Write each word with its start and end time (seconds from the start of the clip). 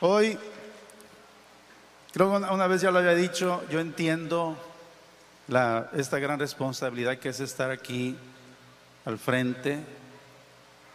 Hoy, 0.00 0.38
creo 2.12 2.30
que 2.30 2.52
una 2.52 2.68
vez 2.68 2.82
ya 2.82 2.92
lo 2.92 3.00
había 3.00 3.16
dicho, 3.16 3.64
yo 3.68 3.80
entiendo 3.80 4.56
la, 5.48 5.90
esta 5.92 6.20
gran 6.20 6.38
responsabilidad 6.38 7.18
que 7.18 7.30
es 7.30 7.40
estar 7.40 7.72
aquí 7.72 8.16
al 9.04 9.18
frente 9.18 9.80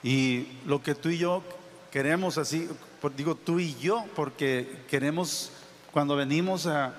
y 0.03 0.47
lo 0.65 0.81
que 0.81 0.95
tú 0.95 1.09
y 1.09 1.17
yo 1.17 1.43
queremos 1.91 2.37
así, 2.37 2.69
digo 3.17 3.35
tú 3.35 3.59
y 3.59 3.75
yo, 3.75 4.05
porque 4.15 4.85
queremos 4.89 5.51
cuando 5.91 6.15
venimos 6.15 6.65
a, 6.65 6.93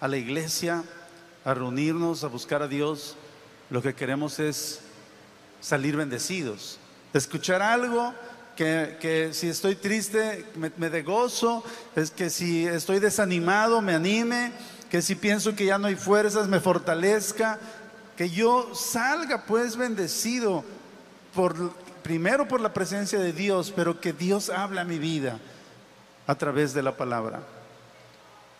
a 0.00 0.08
la 0.08 0.16
iglesia 0.16 0.82
a 1.44 1.52
reunirnos, 1.52 2.24
a 2.24 2.28
buscar 2.28 2.62
a 2.62 2.68
Dios, 2.68 3.16
lo 3.68 3.82
que 3.82 3.94
queremos 3.94 4.38
es 4.38 4.80
salir 5.60 5.94
bendecidos, 5.94 6.78
escuchar 7.12 7.60
algo 7.60 8.14
que, 8.56 9.30
si 9.32 9.48
estoy 9.48 9.74
triste 9.76 10.44
me, 10.56 10.70
me 10.76 11.02
gozo, 11.02 11.64
es 11.96 12.10
que 12.10 12.30
si 12.30 12.66
estoy 12.66 12.98
desanimado 12.98 13.80
me 13.80 13.94
anime, 13.94 14.52
que 14.90 15.02
si 15.02 15.14
pienso 15.14 15.54
que 15.54 15.66
ya 15.66 15.78
no 15.78 15.86
hay 15.86 15.96
fuerzas 15.96 16.48
me 16.48 16.60
fortalezca, 16.60 17.58
que 18.16 18.28
yo 18.28 18.74
salga 18.74 19.46
pues 19.46 19.76
bendecido 19.76 20.64
por 21.34 21.72
primero 22.02 22.48
por 22.48 22.60
la 22.60 22.72
presencia 22.72 23.18
de 23.18 23.32
Dios, 23.32 23.72
pero 23.74 24.00
que 24.00 24.12
Dios 24.12 24.50
habla 24.50 24.84
mi 24.84 24.98
vida 24.98 25.38
a 26.26 26.34
través 26.34 26.74
de 26.74 26.82
la 26.82 26.96
palabra. 26.96 27.40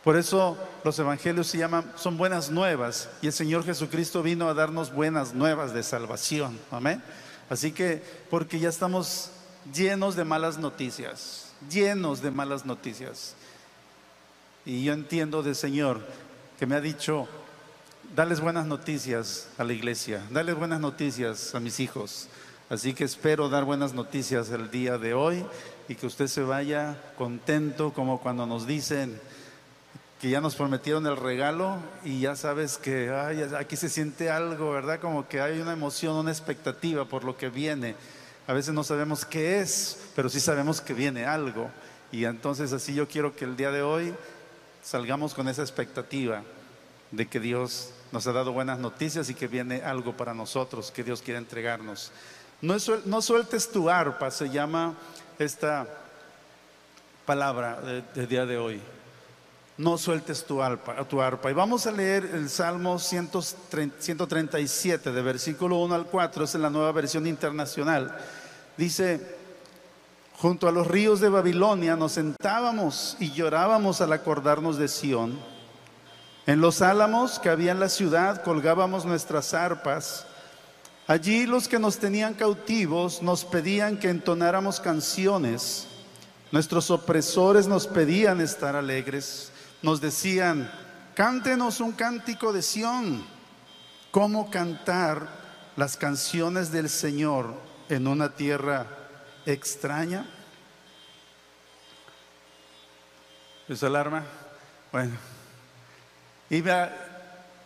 Por 0.02 0.16
eso 0.16 0.56
los 0.82 0.98
evangelios 0.98 1.46
se 1.46 1.58
llaman, 1.58 1.92
son 1.96 2.16
buenas 2.16 2.50
nuevas 2.50 3.10
y 3.20 3.26
el 3.26 3.32
Señor 3.32 3.64
Jesucristo 3.64 4.22
vino 4.22 4.48
a 4.48 4.54
darnos 4.54 4.92
buenas 4.92 5.34
nuevas 5.34 5.74
de 5.74 5.82
salvación. 5.82 6.58
Amén. 6.70 7.02
Así 7.50 7.72
que, 7.72 8.02
porque 8.30 8.60
ya 8.60 8.68
estamos 8.68 9.30
llenos 9.74 10.16
de 10.16 10.24
malas 10.24 10.58
noticias, 10.58 11.52
llenos 11.70 12.22
de 12.22 12.30
malas 12.30 12.64
noticias. 12.64 13.34
Y 14.64 14.84
yo 14.84 14.92
entiendo 14.92 15.42
del 15.42 15.56
Señor 15.56 16.00
que 16.58 16.66
me 16.66 16.74
ha 16.76 16.80
dicho, 16.80 17.28
dales 18.14 18.40
buenas 18.40 18.66
noticias 18.66 19.48
a 19.56 19.64
la 19.64 19.72
iglesia, 19.72 20.22
dales 20.30 20.54
buenas 20.54 20.80
noticias 20.80 21.54
a 21.54 21.60
mis 21.60 21.80
hijos. 21.80 22.28
Así 22.68 22.94
que 22.94 23.04
espero 23.04 23.48
dar 23.48 23.64
buenas 23.64 23.94
noticias 23.94 24.50
el 24.50 24.70
día 24.70 24.96
de 24.96 25.14
hoy 25.14 25.44
y 25.88 25.96
que 25.96 26.06
usted 26.06 26.28
se 26.28 26.42
vaya 26.42 26.96
contento 27.18 27.92
como 27.92 28.20
cuando 28.20 28.46
nos 28.46 28.66
dicen 28.66 29.20
que 30.20 30.30
ya 30.30 30.40
nos 30.40 30.54
prometieron 30.54 31.06
el 31.06 31.16
regalo 31.16 31.78
y 32.04 32.20
ya 32.20 32.36
sabes 32.36 32.76
que 32.76 33.10
aquí 33.58 33.74
se 33.74 33.88
siente 33.88 34.30
algo, 34.30 34.70
¿verdad? 34.70 35.00
Como 35.00 35.26
que 35.26 35.40
hay 35.40 35.60
una 35.60 35.72
emoción, 35.72 36.14
una 36.14 36.30
expectativa 36.30 37.06
por 37.06 37.24
lo 37.24 37.36
que 37.36 37.48
viene. 37.48 37.96
A 38.46 38.52
veces 38.52 38.74
no 38.74 38.84
sabemos 38.84 39.24
qué 39.24 39.60
es, 39.60 39.98
pero 40.16 40.28
sí 40.28 40.40
sabemos 40.40 40.80
que 40.80 40.94
viene 40.94 41.24
algo. 41.24 41.70
Y 42.12 42.24
entonces 42.24 42.72
así 42.72 42.94
yo 42.94 43.06
quiero 43.06 43.36
que 43.36 43.44
el 43.44 43.56
día 43.56 43.70
de 43.70 43.82
hoy 43.82 44.14
salgamos 44.82 45.34
con 45.34 45.48
esa 45.48 45.62
expectativa 45.62 46.42
de 47.10 47.26
que 47.26 47.40
Dios 47.40 47.90
nos 48.12 48.26
ha 48.26 48.32
dado 48.32 48.52
buenas 48.52 48.78
noticias 48.78 49.30
y 49.30 49.34
que 49.34 49.46
viene 49.46 49.82
algo 49.82 50.16
para 50.16 50.34
nosotros, 50.34 50.90
que 50.90 51.04
Dios 51.04 51.22
quiere 51.22 51.38
entregarnos. 51.38 52.10
No, 52.60 52.76
no 53.04 53.22
sueltes 53.22 53.70
tu 53.70 53.88
arpa, 53.88 54.30
se 54.30 54.50
llama 54.50 54.94
esta 55.38 55.86
palabra 57.24 57.80
del 58.14 58.28
día 58.28 58.44
de 58.46 58.58
hoy. 58.58 58.80
No 59.80 59.96
sueltes 59.96 60.44
tu 60.44 60.62
arpa, 60.62 61.02
tu 61.08 61.22
arpa. 61.22 61.50
Y 61.50 61.54
vamos 61.54 61.86
a 61.86 61.90
leer 61.90 62.32
el 62.34 62.50
Salmo 62.50 62.98
137, 62.98 65.10
de 65.10 65.22
versículo 65.22 65.78
1 65.78 65.94
al 65.94 66.04
4, 66.04 66.44
es 66.44 66.54
en 66.54 66.60
la 66.60 66.68
nueva 66.68 66.92
versión 66.92 67.26
internacional. 67.26 68.14
Dice, 68.76 69.38
junto 70.36 70.68
a 70.68 70.72
los 70.72 70.86
ríos 70.86 71.20
de 71.20 71.30
Babilonia 71.30 71.96
nos 71.96 72.12
sentábamos 72.12 73.16
y 73.20 73.32
llorábamos 73.32 74.02
al 74.02 74.12
acordarnos 74.12 74.76
de 74.76 74.86
Sión. 74.86 75.38
En 76.46 76.60
los 76.60 76.82
álamos 76.82 77.38
que 77.38 77.48
había 77.48 77.72
en 77.72 77.80
la 77.80 77.88
ciudad 77.88 78.42
colgábamos 78.42 79.06
nuestras 79.06 79.54
arpas. 79.54 80.26
Allí 81.06 81.46
los 81.46 81.68
que 81.68 81.78
nos 81.78 81.96
tenían 81.96 82.34
cautivos 82.34 83.22
nos 83.22 83.46
pedían 83.46 83.98
que 83.98 84.10
entonáramos 84.10 84.78
canciones. 84.78 85.86
Nuestros 86.52 86.90
opresores 86.90 87.66
nos 87.66 87.86
pedían 87.86 88.42
estar 88.42 88.76
alegres. 88.76 89.50
Nos 89.82 90.00
decían, 90.00 90.70
cántenos 91.14 91.80
un 91.80 91.92
cántico 91.92 92.52
de 92.52 92.62
Sión. 92.62 93.24
¿Cómo 94.10 94.50
cantar 94.50 95.40
las 95.76 95.96
canciones 95.96 96.72
del 96.72 96.88
Señor 96.88 97.54
en 97.88 98.06
una 98.06 98.34
tierra 98.34 98.86
extraña. 99.46 100.26
¿Es 103.68 103.82
alarma? 103.82 104.24
Bueno. 104.92 105.16
Y, 106.50 106.62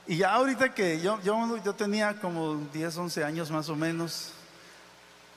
y 0.06 0.16
ya 0.18 0.34
ahorita 0.34 0.74
que 0.74 1.00
yo, 1.00 1.20
yo, 1.22 1.62
yo 1.64 1.74
tenía 1.74 2.20
como 2.20 2.56
10, 2.72 2.96
11 2.96 3.24
años 3.24 3.50
más 3.50 3.68
o 3.68 3.76
menos, 3.76 4.32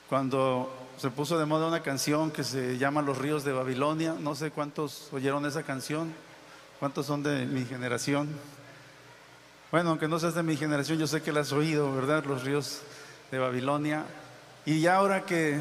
cuando 0.08 0.72
se 0.98 1.10
puso 1.10 1.38
de 1.38 1.46
moda 1.46 1.66
una 1.66 1.82
canción 1.82 2.30
que 2.30 2.44
se 2.44 2.76
llama 2.78 3.02
Los 3.02 3.18
ríos 3.18 3.44
de 3.44 3.52
Babilonia. 3.52 4.14
No 4.18 4.34
sé 4.34 4.50
cuántos 4.50 5.08
oyeron 5.12 5.46
esa 5.46 5.62
canción, 5.62 6.12
cuántos 6.78 7.06
son 7.06 7.22
de 7.22 7.44
mi 7.46 7.64
generación. 7.64 8.28
Bueno, 9.70 9.90
aunque 9.90 10.08
no 10.08 10.18
seas 10.18 10.34
de 10.34 10.42
mi 10.42 10.56
generación, 10.56 10.98
yo 10.98 11.06
sé 11.06 11.22
que 11.22 11.32
la 11.32 11.40
has 11.40 11.52
oído, 11.52 11.94
¿verdad? 11.94 12.24
Los 12.24 12.44
ríos 12.44 12.80
de 13.30 13.38
Babilonia. 13.38 14.04
Y 14.64 14.80
ya 14.80 14.96
ahora 14.96 15.24
que 15.24 15.60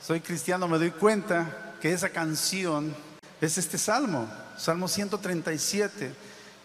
soy 0.00 0.20
cristiano 0.20 0.68
me 0.68 0.78
doy 0.78 0.90
cuenta 0.90 1.74
que 1.80 1.92
esa 1.92 2.10
canción 2.10 2.94
es 3.40 3.58
este 3.58 3.78
salmo, 3.78 4.28
Salmo 4.56 4.86
137. 4.86 6.12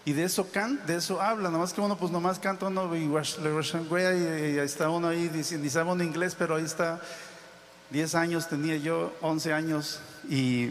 Y 0.08 0.14
de 0.14 0.26
eso 0.26 0.48
can, 0.52 0.86
de 0.86 0.98
eso 0.98 1.20
habla, 1.20 1.50
nomás 1.50 1.74
que 1.74 1.82
uno 1.82 1.98
pues 1.98 2.12
nomás 2.12 2.38
canta 2.38 2.68
uno 2.68 2.96
y, 2.96 3.10
y 3.10 4.60
está 4.60 4.90
uno 4.90 5.08
ahí, 5.08 5.32
ni 5.34 5.70
sabe 5.70 5.92
uno 5.92 6.04
inglés, 6.04 6.36
pero 6.38 6.56
ahí 6.56 6.64
está, 6.64 7.02
10 7.90 8.14
años 8.14 8.48
tenía 8.48 8.78
yo, 8.78 9.12
11 9.22 9.54
años, 9.54 10.00
y, 10.30 10.70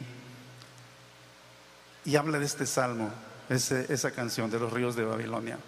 y 2.04 2.16
habla 2.16 2.38
de 2.38 2.44
este 2.44 2.66
salmo, 2.66 3.10
esa 3.48 4.10
canción 4.10 4.50
de 4.50 4.58
los 4.58 4.72
ríos 4.72 4.96
de 4.96 5.04
Babilonia. 5.04 5.58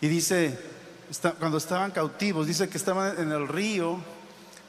Y 0.00 0.08
dice, 0.08 0.58
cuando 1.38 1.58
estaban 1.58 1.90
cautivos, 1.90 2.46
dice 2.46 2.68
que 2.68 2.78
estaban 2.78 3.18
en 3.18 3.32
el 3.32 3.48
río 3.48 3.98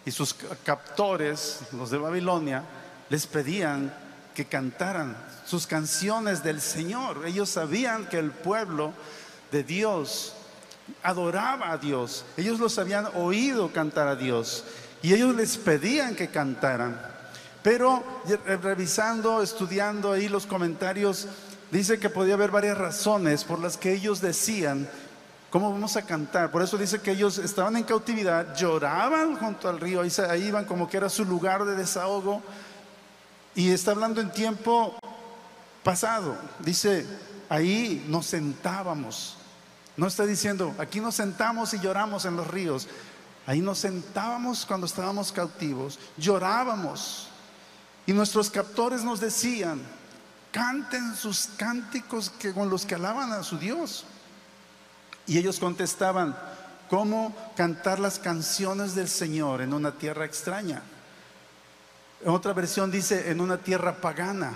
y 0.05 0.11
sus 0.11 0.33
captores, 0.63 1.61
los 1.73 1.89
de 1.89 1.97
Babilonia, 1.97 2.63
les 3.09 3.25
pedían 3.27 3.93
que 4.33 4.45
cantaran 4.45 5.17
sus 5.45 5.65
canciones 5.65 6.43
del 6.43 6.61
Señor. 6.61 7.25
Ellos 7.25 7.49
sabían 7.49 8.07
que 8.07 8.19
el 8.19 8.31
pueblo 8.31 8.93
de 9.51 9.63
Dios 9.63 10.33
adoraba 11.03 11.71
a 11.71 11.77
Dios. 11.77 12.25
Ellos 12.37 12.59
los 12.59 12.77
habían 12.77 13.07
oído 13.15 13.71
cantar 13.71 14.07
a 14.07 14.15
Dios 14.15 14.63
y 15.01 15.13
ellos 15.13 15.35
les 15.35 15.57
pedían 15.57 16.15
que 16.15 16.29
cantaran. 16.29 17.16
Pero 17.67 18.01
revisando, 18.61 19.43
estudiando 19.43 20.13
ahí 20.13 20.29
los 20.29 20.45
comentarios, 20.45 21.27
dice 21.69 21.99
que 21.99 22.09
podía 22.09 22.35
haber 22.35 22.49
varias 22.49 22.77
razones 22.77 23.43
por 23.43 23.59
las 23.59 23.75
que 23.75 23.91
ellos 23.91 24.21
decían 24.21 24.87
¿Cómo 25.49 25.69
vamos 25.69 25.97
a 25.97 26.01
cantar? 26.01 26.49
Por 26.49 26.61
eso 26.61 26.77
dice 26.77 27.01
que 27.01 27.11
ellos 27.11 27.37
estaban 27.39 27.75
en 27.75 27.83
cautividad, 27.83 28.55
lloraban 28.55 29.35
junto 29.35 29.67
al 29.67 29.81
río, 29.81 29.99
ahí, 29.99 30.11
ahí 30.29 30.43
iban 30.43 30.63
como 30.63 30.87
que 30.87 30.95
era 30.95 31.09
su 31.09 31.25
lugar 31.25 31.65
de 31.65 31.75
desahogo. 31.75 32.41
Y 33.53 33.71
está 33.71 33.91
hablando 33.91 34.21
en 34.21 34.31
tiempo 34.31 34.97
pasado. 35.83 36.37
Dice, 36.59 37.05
ahí 37.49 38.05
nos 38.07 38.27
sentábamos. 38.27 39.35
No 39.97 40.07
está 40.07 40.25
diciendo, 40.25 40.73
aquí 40.77 41.01
nos 41.01 41.15
sentamos 41.15 41.73
y 41.73 41.79
lloramos 41.79 42.23
en 42.23 42.37
los 42.37 42.47
ríos. 42.47 42.87
Ahí 43.45 43.59
nos 43.59 43.79
sentábamos 43.79 44.65
cuando 44.65 44.85
estábamos 44.85 45.33
cautivos, 45.33 45.99
llorábamos. 46.15 47.26
Y 48.07 48.13
nuestros 48.13 48.49
captores 48.49 49.03
nos 49.03 49.19
decían, 49.19 49.81
canten 50.51 51.13
sus 51.15 51.49
cánticos 51.57 52.31
que, 52.31 52.53
con 52.53 52.69
los 52.69 52.85
que 52.85 52.95
alaban 52.95 53.33
a 53.33 53.43
su 53.43 53.59
Dios. 53.59 54.05
Y 55.27 55.37
ellos 55.37 55.59
contestaban, 55.59 56.35
¿cómo 56.89 57.35
cantar 57.57 57.99
las 57.99 58.17
canciones 58.17 58.95
del 58.95 59.09
Señor 59.09 59.61
en 59.61 59.73
una 59.73 59.91
tierra 59.91 60.25
extraña? 60.25 60.81
Otra 62.25 62.53
versión 62.53 62.89
dice, 62.89 63.29
en 63.29 63.41
una 63.41 63.57
tierra 63.57 63.97
pagana. 63.97 64.53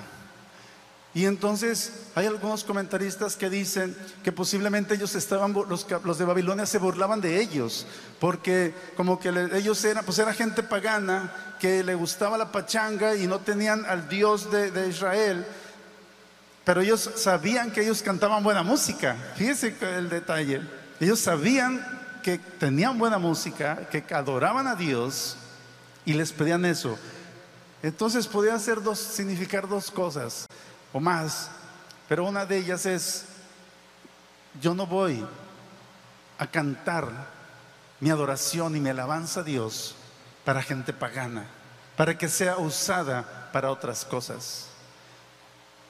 Y 1.14 1.26
entonces 1.26 1.92
hay 2.16 2.26
algunos 2.26 2.64
comentaristas 2.64 3.36
que 3.36 3.50
dicen 3.50 3.96
que 4.24 4.32
posiblemente 4.32 4.96
ellos 4.96 5.14
estaban, 5.16 5.54
los, 5.68 5.86
los 6.06 6.18
de 6.18 6.26
Babilonia 6.26 6.66
se 6.66 6.78
burlaban 6.78 7.20
de 7.20 7.42
ellos, 7.42 7.86
porque 8.20 8.74
como 8.96 9.20
que 9.20 9.30
ellos 9.54 9.84
eran, 9.84 10.06
pues 10.06 10.20
era 10.20 10.34
gente 10.34 10.64
pagana 10.64 11.34
que 11.60 11.84
le 11.84 11.96
gustaba 11.96 12.38
la 12.38 12.52
pachanga 12.52 13.16
y 13.16 13.28
no 13.28 13.40
tenían 13.40 13.86
al 13.86 14.08
Dios 14.08 14.50
de, 14.52 14.88
Israel. 14.88 15.46
Pero 16.64 16.80
ellos 16.80 17.10
sabían 17.16 17.72
que 17.72 17.82
ellos 17.82 18.02
cantaban 18.02 18.42
buena 18.42 18.64
música. 18.64 19.18
Fíjense 19.36 19.76
el 19.98 20.08
detalle. 20.08 20.62
Ellos 21.02 21.20
sabían 21.20 21.86
que 22.24 22.38
tenían 22.38 22.98
buena 22.98 23.18
música, 23.18 23.90
que 23.90 24.06
adoraban 24.14 24.68
a 24.68 24.76
Dios 24.76 25.36
y 26.06 26.14
les 26.14 26.32
pedían 26.32 26.64
eso. 26.64 26.98
Entonces 27.84 28.28
podía 28.28 28.58
ser 28.60 28.82
dos, 28.82 29.00
significar 29.00 29.68
dos 29.68 29.92
cosas. 29.92 30.46
O 30.94 31.00
más, 31.00 31.50
pero 32.08 32.26
una 32.26 32.46
de 32.46 32.58
ellas 32.58 32.86
es, 32.86 33.26
yo 34.62 34.74
no 34.74 34.86
voy 34.86 35.26
a 36.38 36.48
cantar 36.48 37.08
mi 38.00 38.10
adoración 38.10 38.76
y 38.76 38.80
mi 38.80 38.90
alabanza 38.90 39.42
a 39.42 39.44
Dios 39.44 39.96
para 40.44 40.62
gente 40.62 40.92
pagana, 40.92 41.46
para 41.96 42.18
que 42.18 42.28
sea 42.28 42.58
usada 42.58 43.50
para 43.54 43.72
otras 43.72 44.04
cosas. 44.04 44.68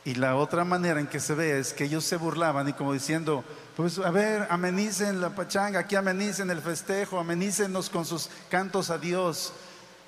Y 0.04 0.16
la 0.16 0.36
otra 0.36 0.66
manera 0.66 1.00
en 1.00 1.08
que 1.08 1.20
se 1.20 1.36
ve 1.36 1.60
es 1.60 1.74
que 1.74 1.86
ellos 1.86 2.04
se 2.04 2.18
burlaban 2.18 2.68
y 2.68 2.74
como 2.74 2.92
diciendo, 2.92 3.44
pues 3.78 4.00
a 4.00 4.10
ver, 4.10 4.48
amenicen 4.50 5.22
la 5.22 5.30
pachanga, 5.30 5.80
aquí 5.80 5.96
amenicen 5.96 6.50
el 6.50 6.62
festejo, 6.62 7.20
amenícenos 7.20 7.90
con 7.90 8.06
sus 8.06 8.30
cantos 8.50 8.90
a 8.90 8.98
Dios. 8.98 9.54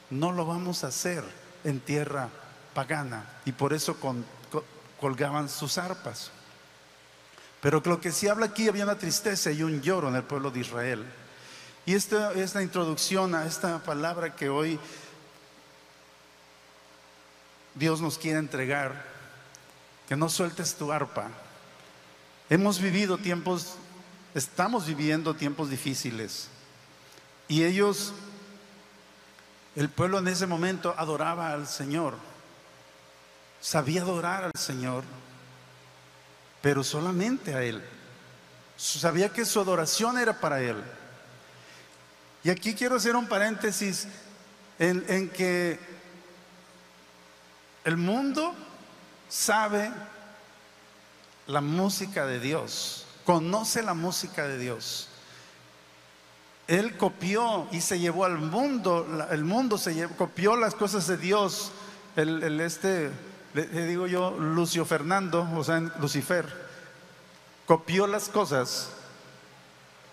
No 0.09 0.31
lo 0.31 0.45
vamos 0.45 0.83
a 0.83 0.87
hacer 0.87 1.23
en 1.63 1.79
tierra 1.79 2.29
pagana 2.73 3.25
y 3.45 3.51
por 3.51 3.71
eso 3.71 3.95
colgaban 5.03 5.49
sus 5.49 5.77
arpas. 5.77 6.31
Pero 7.59 7.81
lo 7.83 7.99
que 7.99 8.13
sí 8.13 8.29
habla 8.29 8.45
aquí 8.45 8.69
había 8.69 8.85
una 8.85 8.97
tristeza 8.97 9.51
y 9.51 9.61
un 9.61 9.81
lloro 9.81 10.07
en 10.07 10.15
el 10.15 10.23
pueblo 10.23 10.49
de 10.49 10.61
Israel. 10.61 11.03
Y 11.85 11.93
esta 11.93 12.31
es 12.31 12.55
la 12.55 12.63
introducción 12.63 13.35
a 13.35 13.45
esta 13.45 13.79
palabra 13.79 14.33
que 14.33 14.47
hoy 14.47 14.79
Dios 17.75 17.99
nos 17.99 18.17
quiere 18.17 18.39
entregar 18.39 19.05
que 20.07 20.15
no 20.15 20.29
sueltes 20.29 20.75
tu 20.75 20.93
arpa. 20.93 21.27
Hemos 22.49 22.79
vivido 22.79 23.17
tiempos, 23.17 23.75
estamos 24.33 24.87
viviendo 24.87 25.33
tiempos 25.33 25.69
difíciles. 25.69 26.47
Y 27.49 27.65
ellos, 27.65 28.13
el 29.75 29.89
pueblo 29.89 30.19
en 30.19 30.29
ese 30.29 30.47
momento 30.47 30.95
adoraba 30.97 31.51
al 31.51 31.67
Señor, 31.67 32.15
sabía 33.63 34.01
adorar 34.01 34.43
al 34.43 34.59
Señor, 34.59 35.05
pero 36.61 36.83
solamente 36.83 37.55
a 37.55 37.63
Él. 37.63 37.81
Sabía 38.75 39.29
que 39.29 39.45
su 39.45 39.61
adoración 39.61 40.17
era 40.17 40.37
para 40.37 40.61
Él. 40.61 40.83
Y 42.43 42.49
aquí 42.49 42.75
quiero 42.75 42.97
hacer 42.97 43.15
un 43.15 43.25
paréntesis 43.25 44.05
en, 44.77 45.29
que 45.29 45.79
el 47.85 47.95
mundo 47.95 48.53
sabe 49.29 49.89
la 51.47 51.61
música 51.61 52.25
de 52.25 52.41
Dios, 52.41 53.05
conoce 53.23 53.81
la 53.81 53.93
música 53.93 54.45
de 54.45 54.57
Dios. 54.57 55.07
Él 56.67 56.97
copió 56.97 57.69
y 57.71 57.79
se 57.79 57.97
llevó 57.97 58.25
al 58.25 58.39
mundo, 58.39 59.25
el 59.31 59.45
mundo 59.45 59.77
se 59.77 60.05
copió 60.17 60.57
las 60.57 60.75
cosas 60.75 61.07
de 61.07 61.15
Dios. 61.15 61.71
El, 62.17 62.59
este, 62.59 63.09
le, 63.53 63.85
digo 63.85 64.07
yo, 64.07 64.31
Lucio 64.31 64.85
Fernando, 64.85 65.47
o 65.55 65.63
sea, 65.63 65.79
Lucifer, 65.99 66.45
copió 67.65 68.07
las 68.07 68.29
cosas 68.29 68.91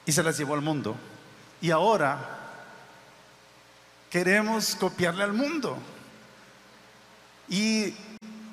y 0.06 0.12
se 0.12 0.22
las 0.22 0.36
llevó 0.38 0.54
al 0.54 0.62
mundo. 0.62 0.96
Y 1.60 1.70
ahora 1.70 2.38
queremos 4.10 4.74
copiarle 4.76 5.24
al 5.24 5.32
mundo. 5.32 5.76
Y 7.48 7.94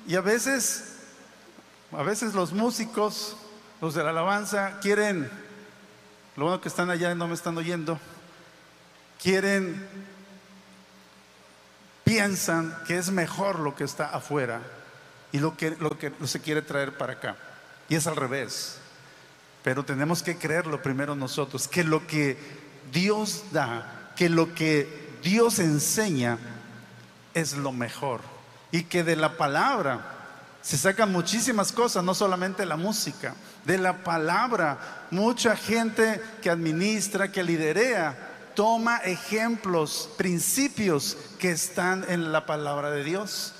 y 0.08 0.16
a 0.16 0.22
veces, 0.22 0.94
a 1.92 2.02
veces 2.02 2.32
los 2.32 2.54
músicos, 2.54 3.36
los 3.78 3.92
de 3.92 4.02
la 4.02 4.08
alabanza, 4.08 4.80
quieren, 4.80 5.30
lo 6.34 6.44
bueno 6.44 6.62
que 6.62 6.68
están 6.68 6.88
allá 6.88 7.12
y 7.12 7.14
no 7.14 7.28
me 7.28 7.34
están 7.34 7.58
oyendo, 7.58 8.00
quieren, 9.22 9.86
piensan 12.04 12.74
que 12.86 12.96
es 12.96 13.10
mejor 13.10 13.58
lo 13.58 13.74
que 13.74 13.84
está 13.84 14.06
afuera 14.06 14.62
y 15.32 15.38
lo 15.38 15.56
que, 15.56 15.70
lo 15.78 15.98
que 15.98 16.12
se 16.24 16.40
quiere 16.40 16.62
traer 16.62 16.96
para 16.96 17.14
acá. 17.14 17.36
Y 17.88 17.94
es 17.94 18.06
al 18.06 18.16
revés. 18.16 18.78
Pero 19.62 19.84
tenemos 19.84 20.22
que 20.22 20.36
creerlo 20.36 20.82
primero 20.82 21.14
nosotros, 21.14 21.68
que 21.68 21.84
lo 21.84 22.06
que 22.06 22.38
Dios 22.92 23.44
da, 23.50 24.12
que 24.16 24.28
lo 24.28 24.54
que 24.54 25.18
Dios 25.22 25.58
enseña 25.58 26.38
es 27.34 27.54
lo 27.56 27.72
mejor 27.72 28.20
y 28.70 28.84
que 28.84 29.04
de 29.04 29.16
la 29.16 29.36
palabra 29.36 30.14
se 30.62 30.76
sacan 30.76 31.12
muchísimas 31.12 31.72
cosas, 31.72 32.04
no 32.04 32.14
solamente 32.14 32.66
la 32.66 32.76
música, 32.76 33.34
de 33.64 33.78
la 33.78 34.04
palabra 34.04 35.06
mucha 35.10 35.56
gente 35.56 36.20
que 36.42 36.50
administra, 36.50 37.30
que 37.30 37.42
liderea, 37.42 38.16
toma 38.54 38.98
ejemplos, 38.98 40.10
principios 40.16 41.16
que 41.38 41.50
están 41.50 42.04
en 42.08 42.32
la 42.32 42.44
palabra 42.44 42.90
de 42.90 43.04
Dios 43.04 43.54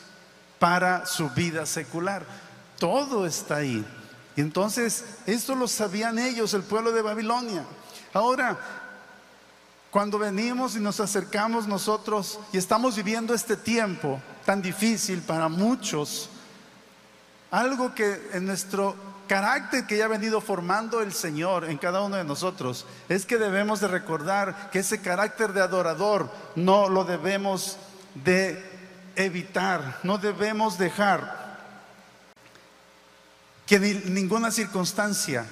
para 0.58 1.06
su 1.06 1.31
vida 1.31 1.66
secular. 1.66 2.25
Todo 2.78 3.26
está 3.26 3.56
ahí. 3.56 3.84
Y 4.37 4.40
entonces, 4.40 5.05
esto 5.26 5.55
lo 5.55 5.66
sabían 5.66 6.19
ellos, 6.19 6.55
el 6.55 6.62
pueblo 6.62 6.93
de 6.93 7.02
Babilonia. 7.02 7.64
Ahora, 8.12 8.56
cuando 9.90 10.19
venimos 10.19 10.76
y 10.76 10.81
nos 10.81 11.00
acercamos 11.00 11.66
nosotros 11.66 12.38
y 12.52 12.58
estamos 12.58 12.96
viviendo 12.96 13.34
este 13.34 13.56
tiempo, 13.56 14.20
tan 14.44 14.62
difícil 14.62 15.22
para 15.22 15.49
muchos, 15.49 16.28
algo 17.50 17.94
que 17.94 18.31
en 18.32 18.46
nuestro 18.46 18.94
carácter 19.26 19.87
que 19.87 19.96
ya 19.96 20.05
ha 20.05 20.08
venido 20.08 20.40
formando 20.40 21.00
el 21.00 21.12
Señor 21.12 21.64
en 21.64 21.78
cada 21.78 22.02
uno 22.02 22.16
de 22.16 22.25
nosotros, 22.25 22.87
es 23.08 23.26
que 23.26 23.38
debemos 23.38 23.81
de 23.81 23.88
recordar 23.88 24.70
que 24.70 24.81
ese 24.81 25.00
carácter 25.00 25.52
de 25.52 25.62
adorador 25.62 26.31
no 26.55 26.88
lo 26.88 27.05
debemos 27.05 27.76
de 28.14 28.68
evitar, 29.19 29.99
no 30.03 30.17
debemos 30.17 30.79
dejar 30.79 31.49
que 33.67 33.79
ninguna 33.79 34.50
circunstancia 34.50 35.44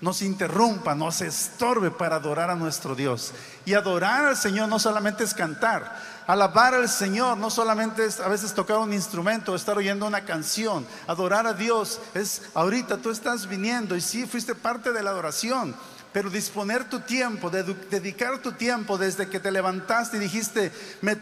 nos 0.00 0.20
interrumpa, 0.20 0.94
nos 0.94 1.22
estorbe 1.22 1.90
para 1.90 2.16
adorar 2.16 2.50
a 2.50 2.54
nuestro 2.54 2.94
Dios. 2.94 3.32
Y 3.64 3.72
adorar 3.72 4.26
al 4.26 4.36
Señor 4.36 4.68
no 4.68 4.78
solamente 4.78 5.24
es 5.24 5.32
cantar, 5.32 5.96
Alabar 6.26 6.74
al 6.74 6.88
Señor 6.88 7.38
no 7.38 7.50
solamente 7.50 8.04
es 8.04 8.18
a 8.18 8.26
veces 8.26 8.52
tocar 8.52 8.78
un 8.78 8.92
instrumento, 8.92 9.54
estar 9.54 9.78
oyendo 9.78 10.06
una 10.06 10.24
canción. 10.24 10.84
Adorar 11.06 11.46
a 11.46 11.54
Dios 11.54 12.00
es 12.14 12.42
ahorita 12.54 12.96
tú 12.96 13.10
estás 13.10 13.46
viniendo 13.46 13.94
y 13.94 14.00
sí 14.00 14.26
fuiste 14.26 14.56
parte 14.56 14.92
de 14.92 15.04
la 15.04 15.10
adoración. 15.10 15.76
Pero 16.16 16.30
disponer 16.30 16.88
tu 16.88 17.00
tiempo, 17.00 17.50
dedicar 17.50 18.38
tu 18.38 18.52
tiempo 18.52 18.96
desde 18.96 19.28
que 19.28 19.38
te 19.38 19.50
levantaste 19.50 20.16
y 20.16 20.20
dijiste, 20.20 20.72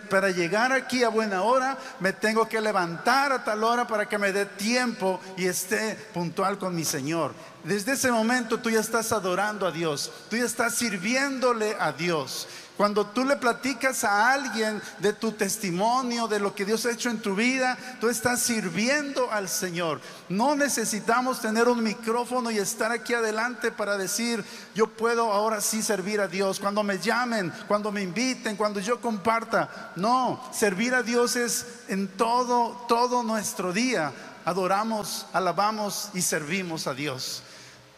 para 0.08 0.30
llegar 0.30 0.70
aquí 0.70 1.02
a 1.02 1.08
buena 1.08 1.42
hora, 1.42 1.76
me 1.98 2.12
tengo 2.12 2.48
que 2.48 2.60
levantar 2.60 3.32
a 3.32 3.42
tal 3.42 3.64
hora 3.64 3.88
para 3.88 4.08
que 4.08 4.18
me 4.18 4.32
dé 4.32 4.46
tiempo 4.46 5.20
y 5.36 5.46
esté 5.46 5.96
puntual 6.14 6.58
con 6.58 6.76
mi 6.76 6.84
Señor. 6.84 7.34
Desde 7.64 7.94
ese 7.94 8.12
momento 8.12 8.60
tú 8.60 8.70
ya 8.70 8.78
estás 8.78 9.10
adorando 9.10 9.66
a 9.66 9.72
Dios, 9.72 10.12
tú 10.30 10.36
ya 10.36 10.44
estás 10.44 10.76
sirviéndole 10.76 11.74
a 11.80 11.90
Dios. 11.90 12.46
Cuando 12.76 13.06
tú 13.06 13.24
le 13.24 13.36
platicas 13.36 14.02
a 14.02 14.32
alguien 14.32 14.82
de 14.98 15.12
tu 15.12 15.30
testimonio, 15.30 16.26
de 16.26 16.40
lo 16.40 16.56
que 16.56 16.64
Dios 16.64 16.84
ha 16.84 16.90
hecho 16.90 17.08
en 17.08 17.22
tu 17.22 17.36
vida, 17.36 17.78
tú 18.00 18.08
estás 18.08 18.40
sirviendo 18.40 19.30
al 19.30 19.48
Señor. 19.48 20.00
No 20.28 20.56
necesitamos 20.56 21.40
tener 21.40 21.68
un 21.68 21.84
micrófono 21.84 22.50
y 22.50 22.58
estar 22.58 22.90
aquí 22.90 23.14
adelante 23.14 23.70
para 23.70 23.96
decir, 23.96 24.44
yo 24.74 24.88
puedo 24.88 25.32
ahora 25.32 25.60
sí 25.60 25.82
servir 25.82 26.20
a 26.20 26.26
Dios. 26.26 26.58
Cuando 26.58 26.82
me 26.82 26.98
llamen, 26.98 27.52
cuando 27.68 27.92
me 27.92 28.02
inviten, 28.02 28.56
cuando 28.56 28.80
yo 28.80 29.00
comparta. 29.00 29.92
No, 29.94 30.42
servir 30.52 30.94
a 30.94 31.04
Dios 31.04 31.36
es 31.36 31.66
en 31.86 32.08
todo, 32.08 32.86
todo 32.88 33.22
nuestro 33.22 33.72
día. 33.72 34.12
Adoramos, 34.44 35.26
alabamos 35.32 36.10
y 36.12 36.22
servimos 36.22 36.88
a 36.88 36.94
Dios. 36.94 37.44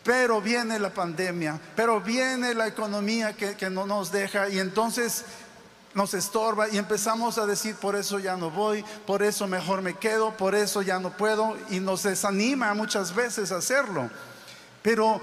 Pero 0.06 0.40
viene 0.40 0.78
la 0.78 0.90
pandemia, 0.90 1.58
pero 1.74 2.00
viene 2.00 2.54
la 2.54 2.68
economía 2.68 3.34
que, 3.34 3.68
no 3.68 3.86
nos 3.86 4.12
deja 4.12 4.48
y 4.48 4.60
entonces 4.60 5.24
nos 5.94 6.14
estorba 6.14 6.68
y 6.68 6.78
empezamos 6.78 7.38
a 7.38 7.46
decir, 7.46 7.74
por 7.74 7.96
eso 7.96 8.20
ya 8.20 8.36
no 8.36 8.48
voy, 8.48 8.84
por 9.04 9.24
eso 9.24 9.48
mejor 9.48 9.82
me 9.82 9.94
quedo, 9.94 10.30
por 10.36 10.54
eso 10.54 10.80
ya 10.80 11.00
no 11.00 11.10
puedo 11.10 11.56
y 11.70 11.80
nos 11.80 12.04
desanima 12.04 12.72
muchas 12.72 13.12
veces 13.12 13.50
hacerlo. 13.50 14.08
Pero 14.80 15.20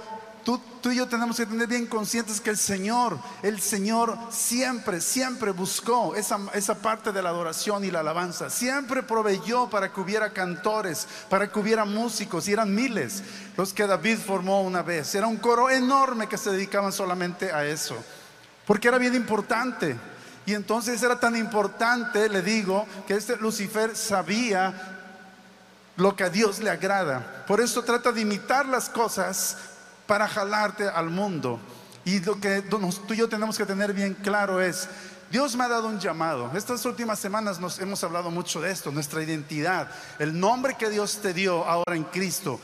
Tú, 0.84 0.92
y 0.92 0.98
yo 0.98 1.08
tenemos 1.08 1.38
que 1.38 1.46
tener 1.46 1.66
bien 1.66 1.88
conscientes 1.88 2.42
que 2.42 2.50
el 2.50 2.58
Señor, 2.58 3.18
el 3.42 3.62
Señor 3.62 4.18
siempre, 4.30 5.00
siempre 5.00 5.52
buscó 5.52 6.14
esa, 6.14 6.38
esa 6.54 6.76
parte 6.76 7.14
de 7.14 7.22
la 7.22 7.30
adoración 7.30 7.86
y 7.86 7.90
la 7.90 8.02
alabanza. 8.02 8.50
Siempre 8.50 9.02
proveyó 9.02 9.70
para 9.70 9.94
que 9.94 10.02
hubiera 10.02 10.34
cantores, 10.34 11.08
para 11.30 11.50
que 11.50 11.58
hubiera 11.58 11.86
músicos, 11.86 12.50
y 12.50 12.52
eran 12.52 12.76
miles 12.76 13.24
los 13.56 13.74
que 13.74 13.88
David 13.88 14.18
formó 14.18 14.62
una 14.62 14.82
vez. 14.82 15.16
Era 15.16 15.26
un 15.26 15.38
coro 15.38 15.70
enorme 15.70 16.28
que 16.28 16.38
se 16.38 16.52
dedicaban 16.52 16.92
solamente 16.92 17.54
a 17.54 17.64
eso, 17.64 17.96
porque 18.68 18.90
era 18.90 18.98
bien 18.98 19.16
importante. 19.16 19.96
Y 20.46 20.54
entonces 20.54 21.02
era 21.02 21.18
tan 21.18 21.38
importante, 21.38 22.28
le 22.28 22.42
digo, 22.42 22.86
que 23.08 23.14
este 23.14 23.38
Lucifer 23.38 23.96
sabía 23.96 25.00
lo 25.96 26.14
que 26.14 26.26
a 26.26 26.30
Dios 26.30 26.60
le 26.60 26.70
agrada. 26.70 27.46
Por 27.48 27.62
eso 27.62 27.84
trata 27.84 28.12
de 28.12 28.20
imitar 28.20 28.66
las 28.66 28.90
cosas 28.90 29.56
para 30.08 30.28
jalarte 30.28 30.88
al 30.88 31.10
mundo. 31.10 31.60
Y 32.06 32.20
lo 32.20 32.40
que 32.40 32.62
tú 32.62 32.80
y 33.10 33.16
yo 33.16 33.30
tenemos 33.30 33.58
que 33.58 33.66
tener 33.66 33.94
bien 33.94 34.14
claro 34.14 34.62
es, 34.62 34.88
Dios 35.32 35.56
me 35.56 35.64
ha 35.64 35.68
dado 35.68 35.88
un 35.88 36.00
llamado. 36.00 36.52
Estas 36.56 36.86
últimas 36.86 37.18
semanas 37.20 37.60
nos 37.60 37.80
hemos 37.80 38.04
hablado 38.04 38.30
mucho 38.30 38.62
de 38.62 38.72
esto, 38.72 38.92
nuestra 38.92 39.24
identidad, 39.24 39.90
el 40.20 40.38
nombre 40.40 40.76
que 40.76 40.90
Dios 40.90 41.20
te 41.22 41.34
dio 41.34 41.66
ahora 41.66 41.96
en 41.96 42.04
Cristo, 42.04 42.60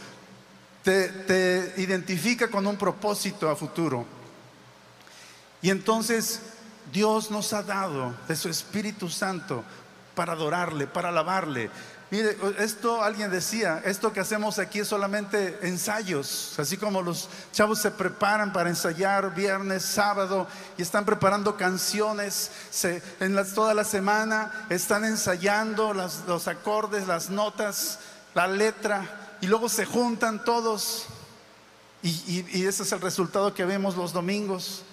te, 0.83 1.07
te 1.09 1.73
identifica 1.77 2.47
con 2.49 2.67
un 2.67 2.77
propósito 2.77 3.49
a 3.49 3.55
futuro. 3.55 4.05
Y 5.61 5.69
entonces 5.69 6.41
Dios 6.91 7.31
nos 7.31 7.53
ha 7.53 7.63
dado 7.63 8.13
de 8.27 8.35
su 8.35 8.49
Espíritu 8.49 9.09
Santo 9.09 9.63
para 10.19 10.33
adorarle, 10.33 10.85
para 10.85 11.07
alabarle. 11.07 11.71
Mire, 12.11 12.35
esto 12.57 13.01
alguien 13.01 13.31
decía, 13.31 13.81
esto 13.85 14.11
que 14.11 14.19
hacemos 14.19 14.59
aquí 14.59 14.79
es 14.79 14.87
solamente 14.89 15.57
ensayos, 15.61 16.59
así 16.59 16.75
como 16.75 17.01
los 17.01 17.29
chavos 17.53 17.79
se 17.79 17.89
preparan 17.89 18.51
para 18.51 18.69
ensayar 18.69 19.33
viernes, 19.33 19.85
sábado 19.85 20.45
y 20.77 20.81
están 20.81 21.05
preparando 21.05 21.55
canciones 21.55 22.51
en 23.21 23.53
toda 23.55 23.73
la 23.73 23.85
semana, 23.85 24.67
están 24.69 25.05
ensayando 25.05 25.93
los 25.93 26.47
acordes, 26.49 27.07
las 27.07 27.29
notas, 27.29 27.99
la 28.35 28.45
letra 28.45 29.37
y 29.39 29.47
luego 29.47 29.69
se 29.69 29.85
juntan 29.85 30.43
todos 30.43 31.05
y 32.03 32.65
ese 32.65 32.83
es 32.83 32.91
el 32.91 32.99
resultado 32.99 33.53
que 33.53 33.63
vemos 33.63 33.95
los 33.95 34.11
domingos. 34.11 34.83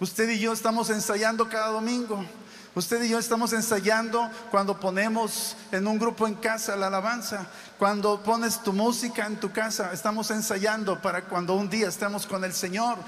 Usted 0.00 0.28
y 0.28 0.38
yo 0.38 0.52
estamos 0.52 0.90
ensayando 0.90 1.48
cada 1.48 1.68
domingo. 1.68 2.26
Usted 2.72 3.02
y 3.02 3.08
yo 3.08 3.18
estamos 3.18 3.52
ensayando 3.52 4.30
cuando 4.52 4.78
ponemos 4.78 5.56
en 5.72 5.88
un 5.88 5.98
grupo 5.98 6.28
en 6.28 6.36
casa 6.36 6.76
la 6.76 6.86
alabanza, 6.86 7.46
cuando 7.78 8.22
pones 8.22 8.62
tu 8.62 8.72
música 8.72 9.26
en 9.26 9.40
tu 9.40 9.50
casa, 9.50 9.90
estamos 9.92 10.30
ensayando 10.30 11.02
para 11.02 11.22
cuando 11.22 11.54
un 11.54 11.68
día 11.68 11.88
estemos 11.88 12.26
con 12.26 12.44
el 12.44 12.52
Señor. 12.52 12.98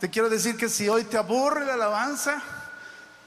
Te 0.00 0.10
quiero 0.10 0.28
decir 0.28 0.58
que 0.58 0.68
si 0.68 0.90
hoy 0.90 1.04
te 1.04 1.16
aburre 1.16 1.64
la 1.64 1.74
alabanza, 1.74 2.42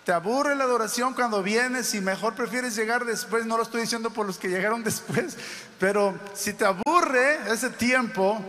te 0.05 0.11
aburre 0.11 0.55
la 0.55 0.65
adoración 0.65 1.15
cuando 1.15 1.41
vienes 1.41 1.95
y 1.95 2.01
mejor 2.01 2.35
prefieres 2.35 2.75
llegar 2.75 3.03
después, 3.03 3.47
no 3.47 3.57
lo 3.57 3.63
estoy 3.63 3.81
diciendo 3.81 4.11
por 4.11 4.27
los 4.27 4.37
que 4.37 4.47
llegaron 4.47 4.83
después, 4.83 5.37
pero 5.79 6.19
si 6.35 6.53
te 6.53 6.65
aburre 6.65 7.51
ese 7.51 7.71
tiempo, 7.71 8.39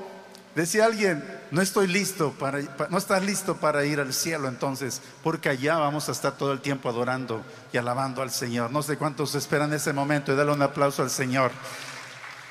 decía 0.55 0.87
alguien, 0.87 1.25
no 1.51 1.63
estoy 1.63 1.87
listo 1.87 2.33
para, 2.33 2.61
no 2.89 2.99
estás 2.99 3.23
listo 3.23 3.57
para 3.57 3.85
ir 3.85 4.01
al 4.01 4.13
cielo 4.13 4.49
entonces, 4.49 5.01
porque 5.23 5.49
allá 5.49 5.79
vamos 5.79 6.09
a 6.09 6.13
estar 6.13 6.33
todo 6.33 6.53
el 6.53 6.61
tiempo 6.61 6.89
adorando 6.89 7.43
y 7.73 7.79
alabando 7.79 8.23
al 8.23 8.31
Señor. 8.31 8.71
No 8.71 8.83
sé 8.83 8.97
cuántos 8.97 9.35
esperan 9.35 9.73
ese 9.73 9.93
momento 9.93 10.33
y 10.33 10.37
dale 10.37 10.53
un 10.53 10.63
aplauso 10.63 11.03
al 11.03 11.11
Señor. 11.11 11.51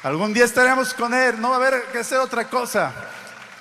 Algún 0.04 0.34
día 0.34 0.46
estaremos 0.46 0.94
con 0.94 1.14
Él, 1.14 1.42
no 1.42 1.50
va 1.50 1.56
a 1.56 1.60
haber 1.60 1.84
que 1.92 2.00
hacer 2.00 2.20
otra 2.20 2.50
cosa. 2.50 2.94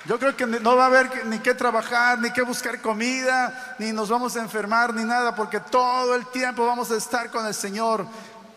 Yo 0.05 0.17
creo 0.17 0.35
que 0.35 0.47
no 0.47 0.75
va 0.77 0.85
a 0.85 0.87
haber 0.87 1.25
ni 1.27 1.39
que 1.39 1.53
trabajar, 1.53 2.19
ni 2.19 2.31
que 2.31 2.41
buscar 2.41 2.81
comida, 2.81 3.75
ni 3.77 3.91
nos 3.91 4.09
vamos 4.09 4.35
a 4.37 4.39
enfermar, 4.39 4.93
ni 4.93 5.03
nada, 5.03 5.35
porque 5.35 5.59
todo 5.59 6.15
el 6.15 6.25
tiempo 6.27 6.65
vamos 6.65 6.89
a 6.91 6.95
estar 6.95 7.29
con 7.29 7.45
el 7.45 7.53
Señor, 7.53 8.07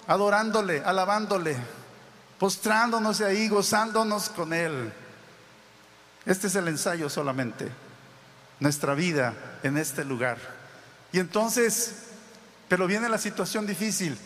adorándole, 0.07 0.83
alabándole, 0.85 1.57
postrándonos 2.39 3.21
ahí, 3.21 3.49
gozándonos 3.49 4.29
con 4.29 4.53
Él. 4.53 4.93
Este 6.25 6.47
es 6.47 6.55
el 6.55 6.69
ensayo 6.69 7.09
solamente, 7.09 7.69
nuestra 8.61 8.95
vida 8.95 9.35
en 9.63 9.77
este 9.77 10.05
lugar. 10.05 10.39
Y 11.13 11.19
entonces, 11.19 12.05
pero 12.69 12.87
viene 12.87 13.09
la 13.09 13.19
situación 13.19 13.67
difícil 13.67 14.17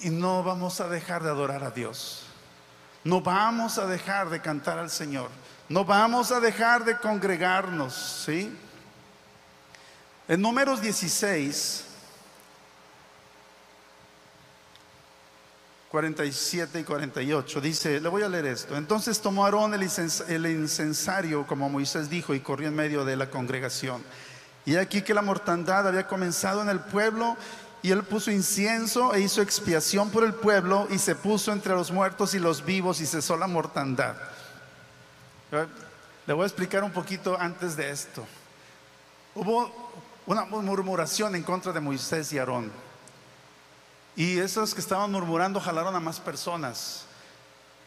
y 0.00 0.10
no 0.10 0.42
vamos 0.42 0.80
a 0.80 0.88
dejar 0.88 1.22
de 1.22 1.30
adorar 1.30 1.62
a 1.62 1.70
Dios. 1.70 2.24
No 3.04 3.20
vamos 3.20 3.78
a 3.78 3.86
dejar 3.86 4.30
de 4.30 4.40
cantar 4.40 4.78
al 4.78 4.90
Señor. 4.90 5.30
No 5.68 5.84
vamos 5.84 6.32
a 6.32 6.40
dejar 6.40 6.84
de 6.84 6.96
congregarnos, 6.96 8.24
¿sí? 8.24 8.56
En 10.28 10.40
números 10.40 10.80
16 10.80 11.91
47 15.92 16.80
y 16.80 16.84
48. 16.84 17.60
Dice, 17.60 18.00
le 18.00 18.08
voy 18.08 18.22
a 18.22 18.28
leer 18.28 18.46
esto. 18.46 18.78
Entonces 18.78 19.20
tomó 19.20 19.44
Aarón 19.44 19.74
el, 19.74 20.46
incensario, 20.46 21.46
como 21.46 21.68
Moisés 21.68 22.08
dijo, 22.08 22.34
y 22.34 22.40
corrió 22.40 22.68
en 22.68 22.74
medio 22.74 23.04
de 23.04 23.14
la 23.14 23.28
congregación. 23.28 24.02
Y 24.64 24.76
aquí 24.76 25.02
que 25.02 25.12
la 25.12 25.20
mortandad 25.20 25.86
había 25.86 26.08
comenzado 26.08 26.62
en 26.62 26.70
el 26.70 26.80
pueblo, 26.80 27.36
y 27.82 27.90
él 27.90 28.04
puso 28.04 28.30
incienso 28.30 29.12
e 29.12 29.20
hizo 29.20 29.42
expiación 29.42 30.08
por 30.08 30.24
el 30.24 30.32
pueblo, 30.32 30.88
y 30.90 30.98
se 30.98 31.14
puso 31.14 31.52
entre 31.52 31.74
los 31.74 31.92
muertos 31.92 32.32
y 32.32 32.38
los 32.38 32.64
vivos, 32.64 33.02
y 33.02 33.06
cesó 33.06 33.36
la 33.36 33.46
mortandad. 33.46 34.14
Le 36.26 36.32
voy 36.32 36.44
a 36.44 36.46
explicar 36.46 36.82
un 36.84 36.92
poquito 36.92 37.38
antes 37.38 37.76
de 37.76 37.90
esto. 37.90 38.26
Hubo 39.34 39.70
una 40.24 40.46
murmuración 40.46 41.34
en 41.34 41.42
contra 41.42 41.70
de 41.70 41.80
Moisés 41.80 42.32
y 42.32 42.38
Aarón. 42.38 42.72
Y 44.16 44.38
esos 44.38 44.74
que 44.74 44.80
estaban 44.80 45.10
murmurando 45.10 45.60
jalaron 45.60 45.96
a 45.96 46.00
más 46.00 46.20
personas. 46.20 47.04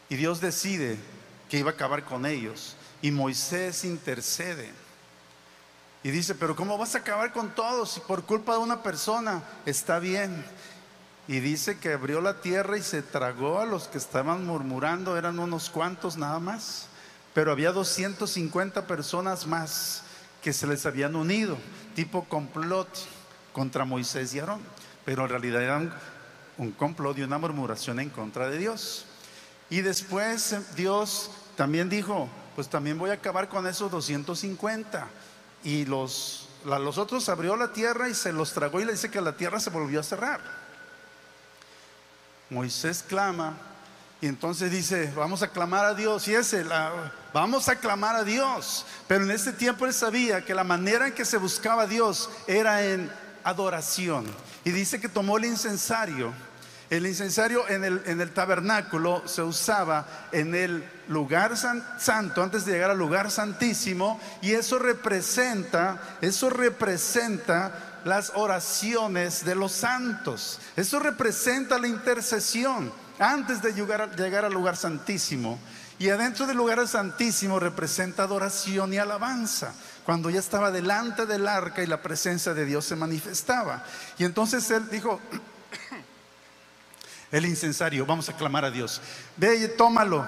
Y 0.10 0.16
Dios 0.16 0.42
decide 0.42 0.98
que 1.50 1.60
iba 1.60 1.72
a 1.72 1.74
acabar 1.74 2.04
con 2.04 2.26
ellos. 2.26 2.76
Y 3.02 3.12
Moisés 3.12 3.84
intercede. 3.86 4.72
Y 6.04 6.12
dice, 6.12 6.36
pero 6.36 6.56
¿cómo 6.56 6.78
vas 6.78 6.96
a 6.96 7.00
acabar 7.00 7.34
con 7.34 7.50
todos 7.56 7.92
si 7.92 8.00
por 8.00 8.24
culpa 8.24 8.54
de 8.54 8.60
una 8.60 8.84
persona 8.84 9.44
está 9.66 10.00
bien? 10.00 10.46
Y 11.28 11.40
dice 11.40 11.80
que 11.80 11.94
abrió 11.94 12.22
la 12.22 12.42
tierra 12.42 12.78
y 12.78 12.84
se 12.84 13.02
tragó 13.02 13.60
a 13.60 13.66
los 13.66 13.88
que 13.88 13.98
estaban 13.98 14.46
murmurando, 14.46 15.18
eran 15.18 15.40
unos 15.40 15.72
cuantos 15.72 16.18
nada 16.18 16.40
más, 16.40 16.88
pero 17.34 17.52
había 17.52 17.72
250 17.72 18.86
personas 18.86 19.48
más 19.48 20.04
que 20.44 20.54
se 20.54 20.68
les 20.68 20.86
habían 20.86 21.16
unido, 21.16 21.58
tipo 21.96 22.26
complot 22.26 22.88
contra 23.52 23.86
Moisés 23.86 24.36
y 24.36 24.40
Aarón, 24.40 24.62
pero 25.06 25.24
en 25.24 25.30
realidad 25.30 25.64
eran 25.64 25.92
un 26.58 26.72
complot 26.72 27.18
y 27.18 27.24
una 27.24 27.38
murmuración 27.38 28.00
en 28.00 28.10
contra 28.10 28.50
de 28.50 28.58
Dios. 28.58 29.06
Y 29.70 29.82
después 29.82 30.54
eh, 30.54 30.62
Dios 30.76 31.32
también 31.56 31.90
dijo, 31.90 32.30
pues 32.56 32.70
también 32.70 32.98
voy 32.98 33.10
a 33.10 33.14
acabar 33.14 33.50
con 33.50 33.68
esos 33.68 33.92
250. 33.92 35.08
Y 35.64 35.86
los, 35.86 36.50
los 36.64 36.98
otros 36.98 37.28
abrió 37.30 37.56
la 37.56 37.74
tierra 37.74 38.10
y 38.10 38.14
se 38.14 38.32
los 38.32 38.54
tragó 38.54 38.80
y 38.80 38.86
le 38.86 38.94
dice 38.94 39.10
que 39.10 39.22
la 39.22 39.36
tierra 39.36 39.60
se 39.60 39.70
volvió 39.70 40.00
a 40.00 40.04
cerrar. 40.04 40.40
Moisés 42.50 43.04
clama 43.08 43.58
y 44.22 44.28
entonces 44.28 44.72
dice, 44.72 45.12
vamos 45.16 45.42
a 45.42 45.50
clamar 45.50 45.86
a 45.86 45.94
Dios. 45.94 46.28
Y 46.28 46.36
ese, 46.36 46.64
la, 46.64 47.12
vamos 47.34 47.68
a 47.68 47.76
clamar 47.76 48.16
a 48.16 48.24
Dios. 48.24 48.86
Pero 49.08 49.24
en 49.24 49.32
ese 49.32 49.52
tiempo 49.52 49.86
él 49.86 49.94
sabía 49.94 50.46
que 50.46 50.56
la 50.56 50.64
manera 50.64 51.08
en 51.08 51.14
que 51.14 51.26
se 51.26 51.38
buscaba 51.38 51.84
a 51.84 51.88
Dios 51.88 52.30
era 52.48 52.84
en 52.86 53.12
adoración. 53.44 54.26
Y 54.64 54.72
dice 54.72 55.00
que 55.00 55.10
tomó 55.10 55.38
el 55.38 55.46
incensario. 55.46 56.34
El 56.90 57.08
incensario 57.08 57.68
en 57.68 57.84
el, 57.84 58.32
tabernáculo 58.32 59.24
se 59.26 59.42
usaba 59.42 60.06
en 60.32 60.54
el 60.54 60.84
lugar 61.08 61.58
santo 61.58 62.44
antes 62.44 62.66
de 62.66 62.74
llegar 62.74 62.92
al 62.92 62.98
lugar 62.98 63.32
santísimo 63.32 64.20
y 64.42 64.52
eso 64.52 64.78
representa, 64.78 66.00
eso 66.22 66.50
representa 66.52 68.02
las 68.06 68.34
oraciones 68.36 69.44
de 69.46 69.56
los 69.56 69.72
santos. 69.72 70.60
Eso 70.76 71.00
representa 71.00 71.80
la 71.80 71.88
intercesión 71.88 72.94
antes 73.18 73.64
de 73.64 73.74
llegar, 73.74 74.16
llegar 74.16 74.46
al 74.46 74.54
lugar 74.54 74.78
santísimo. 74.78 75.58
Y 75.98 76.10
adentro 76.10 76.46
del 76.46 76.58
lugar 76.58 76.88
santísimo 76.88 77.60
representa 77.60 78.24
adoración 78.24 78.94
y 78.94 78.98
alabanza 78.98 79.74
cuando 80.06 80.30
ya 80.30 80.40
estaba 80.40 80.70
delante 80.70 81.26
del 81.26 81.48
arca 81.48 81.82
y 81.82 81.88
la 81.88 82.04
presencia 82.04 82.54
de 82.54 82.66
Dios 82.66 82.86
se 82.86 82.96
manifestaba. 82.96 83.84
Y 84.20 84.26
entonces 84.26 84.70
él 84.70 84.88
dijo, 84.92 85.20
el 87.36 87.46
incensario, 87.46 88.06
vamos 88.06 88.30
a 88.30 88.34
clamar 88.34 88.64
a 88.64 88.72
Dios, 88.72 89.02
ve 89.36 89.58
y 89.58 89.68
tómalo. 89.76 90.26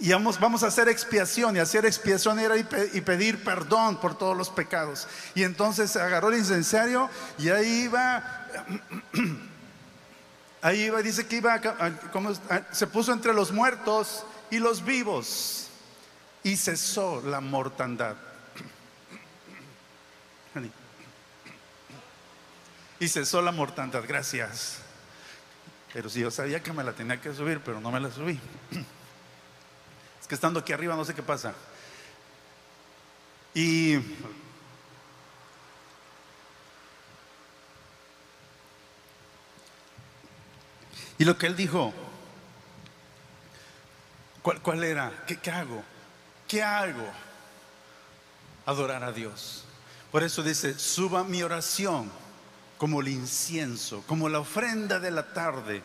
Y 0.00 0.10
vamos, 0.10 0.40
vamos 0.40 0.62
a 0.62 0.68
hacer 0.68 0.88
expiación, 0.88 1.54
y 1.56 1.60
hacer 1.60 1.84
expiación 1.86 2.40
era 2.40 2.56
y 2.56 2.64
pedir 3.02 3.44
perdón 3.44 4.00
por 4.00 4.16
todos 4.16 4.36
los 4.36 4.48
pecados. 4.48 5.06
Y 5.34 5.44
entonces 5.44 5.94
agarró 5.94 6.30
el 6.30 6.38
incensario 6.38 7.08
y 7.38 7.50
ahí 7.50 7.82
iba, 7.82 8.46
ahí 10.62 10.84
iba, 10.84 11.02
dice 11.02 11.26
que 11.26 11.36
iba, 11.36 11.60
se 12.72 12.86
puso 12.86 13.12
entre 13.12 13.34
los 13.34 13.52
muertos 13.52 14.24
y 14.50 14.58
los 14.58 14.82
vivos 14.84 15.68
y 16.42 16.56
cesó 16.56 17.22
la 17.24 17.40
mortandad. 17.40 18.16
Y 22.98 23.08
cesó 23.08 23.40
la 23.40 23.50
mortandad, 23.50 24.02
gracias. 24.06 24.80
Pero 25.92 26.08
si 26.08 26.20
yo 26.20 26.30
sabía 26.30 26.62
que 26.62 26.72
me 26.72 26.84
la 26.84 26.92
tenía 26.92 27.20
que 27.20 27.34
subir, 27.34 27.60
pero 27.64 27.80
no 27.80 27.90
me 27.90 28.00
la 28.00 28.10
subí. 28.10 28.38
Es 30.20 30.28
que 30.28 30.34
estando 30.34 30.60
aquí 30.60 30.72
arriba 30.72 30.94
no 30.94 31.04
sé 31.04 31.14
qué 31.14 31.22
pasa. 31.22 31.54
Y 33.54 33.98
Y 41.20 41.26
lo 41.26 41.36
que 41.36 41.46
él 41.46 41.54
dijo, 41.54 41.92
¿cuál, 44.40 44.62
cuál 44.62 44.82
era? 44.82 45.12
¿Qué, 45.26 45.36
¿Qué 45.36 45.50
hago? 45.50 45.84
¿Qué 46.48 46.62
hago? 46.62 47.06
Adorar 48.64 49.04
a 49.04 49.12
Dios. 49.12 49.66
Por 50.10 50.22
eso 50.22 50.42
dice, 50.42 50.78
suba 50.78 51.22
mi 51.22 51.42
oración 51.42 52.10
como 52.80 53.02
el 53.02 53.08
incienso, 53.08 54.02
como 54.06 54.30
la 54.30 54.40
ofrenda 54.40 54.98
de 54.98 55.10
la 55.10 55.34
tarde. 55.34 55.82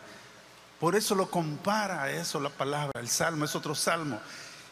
Por 0.80 0.96
eso 0.96 1.14
lo 1.14 1.30
compara 1.30 2.04
a 2.04 2.10
eso 2.10 2.40
la 2.40 2.48
palabra, 2.48 2.98
el 2.98 3.10
salmo 3.10 3.44
es 3.44 3.54
otro 3.54 3.74
salmo. 3.74 4.18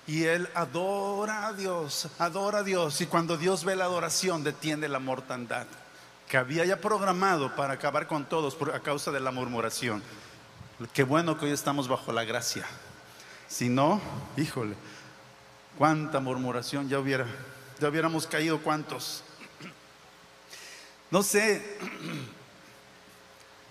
Y 0.07 0.25
él 0.25 0.49
adora 0.55 1.49
a 1.49 1.53
Dios, 1.53 2.09
adora 2.19 2.61
a 2.61 2.63
Dios. 2.63 2.99
Y 3.03 3.07
cuando 3.07 3.37
Dios 3.37 3.63
ve 3.67 3.77
la 3.77 3.85
adoración, 3.85 4.43
detiene 4.43 4.89
la 4.89 5.01
mortandad 5.01 5.67
que 6.27 6.39
había 6.39 6.65
ya 6.65 6.81
programado 6.81 7.55
para 7.57 7.75
acabar 7.75 8.07
con 8.07 8.25
todos 8.25 8.55
por, 8.55 8.75
a 8.75 8.81
causa 8.81 9.11
de 9.11 9.21
la 9.21 9.31
murmuración. 9.31 10.03
Qué 10.95 11.05
bueno 11.05 11.39
que 11.39 11.45
hoy 11.45 11.53
estamos 11.53 11.89
bajo 11.89 12.11
la 12.11 12.25
gracia. 12.25 12.65
Si 13.49 13.69
no, 13.69 14.01
híjole, 14.39 14.77
cuánta 15.77 16.21
murmuración 16.21 16.89
ya 16.89 16.99
hubiera, 16.99 17.27
ya 17.79 17.91
hubiéramos 17.91 18.27
caído 18.27 18.63
cuántos. 18.63 19.23
No 21.15 21.23
sé, 21.23 21.63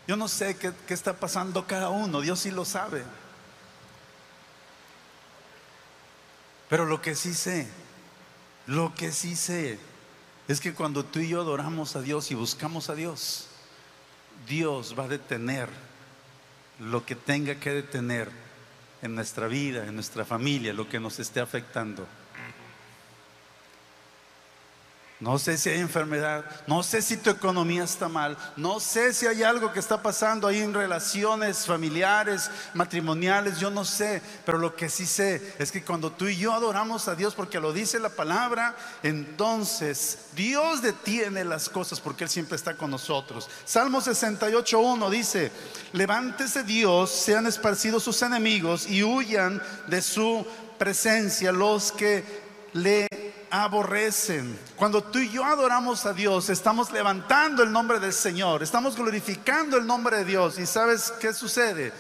yo 0.08 0.16
no 0.16 0.30
sé 0.30 0.56
qué, 0.56 0.72
está 0.94 1.12
pasando 1.12 1.68
cada 1.68 1.90
uno, 1.90 2.22
Dios 2.22 2.40
sí 2.40 2.52
lo 2.52 2.64
sabe. 2.64 3.04
Pero 6.70 6.86
lo 6.86 7.02
que 7.02 7.16
sí 7.16 7.34
sé, 7.34 7.68
lo 8.66 8.96
que 8.96 9.12
sí 9.12 9.36
sé 9.36 9.78
es 10.48 10.62
que 10.62 10.74
cuando 10.74 11.04
tú 11.04 11.20
y 11.20 11.28
yo 11.28 11.42
adoramos 11.42 11.98
a 11.98 12.02
Dios 12.02 12.32
y 12.32 12.36
buscamos 12.36 12.90
a 12.90 12.96
Dios, 12.96 13.48
Dios 14.48 14.96
va 14.98 15.04
a 15.04 15.10
detener 15.10 15.68
lo 16.80 17.06
que 17.06 17.16
tenga 17.16 17.56
que 17.56 17.72
detener 17.72 18.32
en 19.02 19.16
nuestra 19.16 19.48
vida, 19.48 19.86
en 19.86 19.96
nuestra 19.96 20.24
familia, 20.24 20.72
lo 20.72 20.88
que 20.88 21.02
nos 21.02 21.20
esté 21.20 21.42
afectando. 21.42 22.08
No 25.24 25.40
sé 25.40 25.58
si 25.58 25.70
hay 25.70 25.80
enfermedad, 25.80 26.44
no 26.68 26.84
sé 26.84 27.02
si 27.02 27.16
tu 27.16 27.30
economía 27.30 27.86
está 27.86 28.10
mal, 28.10 28.38
no 28.58 28.82
sé 28.82 29.14
si 29.14 29.26
hay 29.26 29.42
algo 29.42 29.72
que 29.72 29.80
está 29.80 30.02
pasando 30.02 30.50
ahí 30.50 30.60
en 30.60 30.74
relaciones 30.74 31.66
familiares, 31.66 32.52
matrimoniales, 32.74 33.58
yo 33.58 33.72
no 33.72 33.86
sé, 33.86 34.22
pero 34.46 34.58
lo 34.58 34.76
que 34.76 34.90
sí 34.90 35.06
sé 35.06 35.56
es 35.60 35.72
que 35.72 35.82
cuando 35.82 36.12
tú 36.12 36.28
y 36.28 36.36
yo 36.36 36.52
adoramos 36.52 37.08
a 37.08 37.16
Dios 37.16 37.36
porque 37.36 37.62
lo 37.62 37.72
dice 37.72 38.00
la 38.00 38.10
palabra, 38.10 38.76
entonces 39.02 40.26
Dios 40.36 40.82
detiene 40.82 41.46
las 41.46 41.70
cosas 41.70 42.02
porque 42.02 42.26
Él 42.26 42.30
siempre 42.30 42.58
está 42.58 42.76
con 42.76 42.92
nosotros. 42.92 43.50
Salmo 43.64 44.02
68.1 44.02 45.10
dice, 45.10 45.54
levántese 45.94 46.64
Dios, 46.64 47.10
sean 47.10 47.48
esparcidos 47.48 48.04
sus 48.04 48.22
enemigos 48.24 48.88
y 48.88 49.04
huyan 49.04 49.64
de 49.88 50.02
su 50.02 50.46
presencia 50.78 51.54
los 51.54 51.94
que 51.94 52.26
le 52.74 53.08
aborrecen. 53.54 54.58
Cuando 54.76 55.04
tú 55.04 55.20
y 55.20 55.30
yo 55.30 55.46
adoramos 55.46 56.08
a 56.08 56.14
Dios, 56.14 56.50
estamos 56.50 56.92
levantando 56.92 57.62
el 57.62 57.72
nombre 57.72 58.00
del 58.00 58.12
Señor, 58.12 58.64
estamos 58.64 58.96
glorificando 58.96 59.78
el 59.78 59.86
nombre 59.86 60.18
de 60.18 60.26
Dios. 60.26 60.58
¿Y 60.58 60.66
sabes 60.66 61.14
qué 61.22 61.34
sucede? 61.34 61.94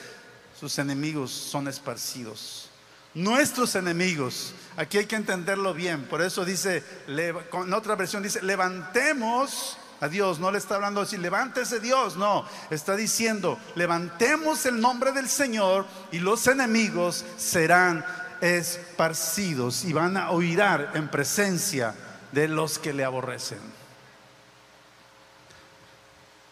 Sus 0.59 0.79
enemigos 0.79 1.29
son 1.29 1.67
esparcidos. 1.67 2.69
Nuestros 3.13 3.75
enemigos, 3.75 4.55
aquí 4.77 4.97
hay 4.97 5.05
que 5.05 5.15
entenderlo 5.15 5.75
bien, 5.75 6.05
por 6.05 6.23
eso 6.23 6.43
dice, 6.43 6.83
en 7.07 7.73
otra 7.73 7.95
versión 7.95 8.23
dice, 8.23 8.41
levantemos 8.41 9.77
a 10.01 10.07
Dios, 10.07 10.39
no 10.39 10.49
le 10.49 10.57
está 10.57 10.75
hablando 10.75 11.01
así, 11.01 11.17
levántese 11.17 11.79
Dios, 11.79 12.17
no, 12.17 12.47
está 12.71 12.95
diciendo, 12.95 13.59
levantemos 13.75 14.65
el 14.65 14.81
nombre 14.81 15.11
del 15.11 15.29
Señor 15.29 15.85
y 16.11 16.17
los 16.17 16.47
enemigos 16.47 17.23
serán 17.37 18.03
esparcidos 18.43 19.85
y 19.85 19.93
van 19.93 20.17
a 20.17 20.31
oirar 20.31 20.91
en 20.95 21.07
presencia 21.07 21.95
de 22.33 22.49
los 22.49 22.77
que 22.77 22.91
le 22.91 23.05
aborrecen. 23.05 23.59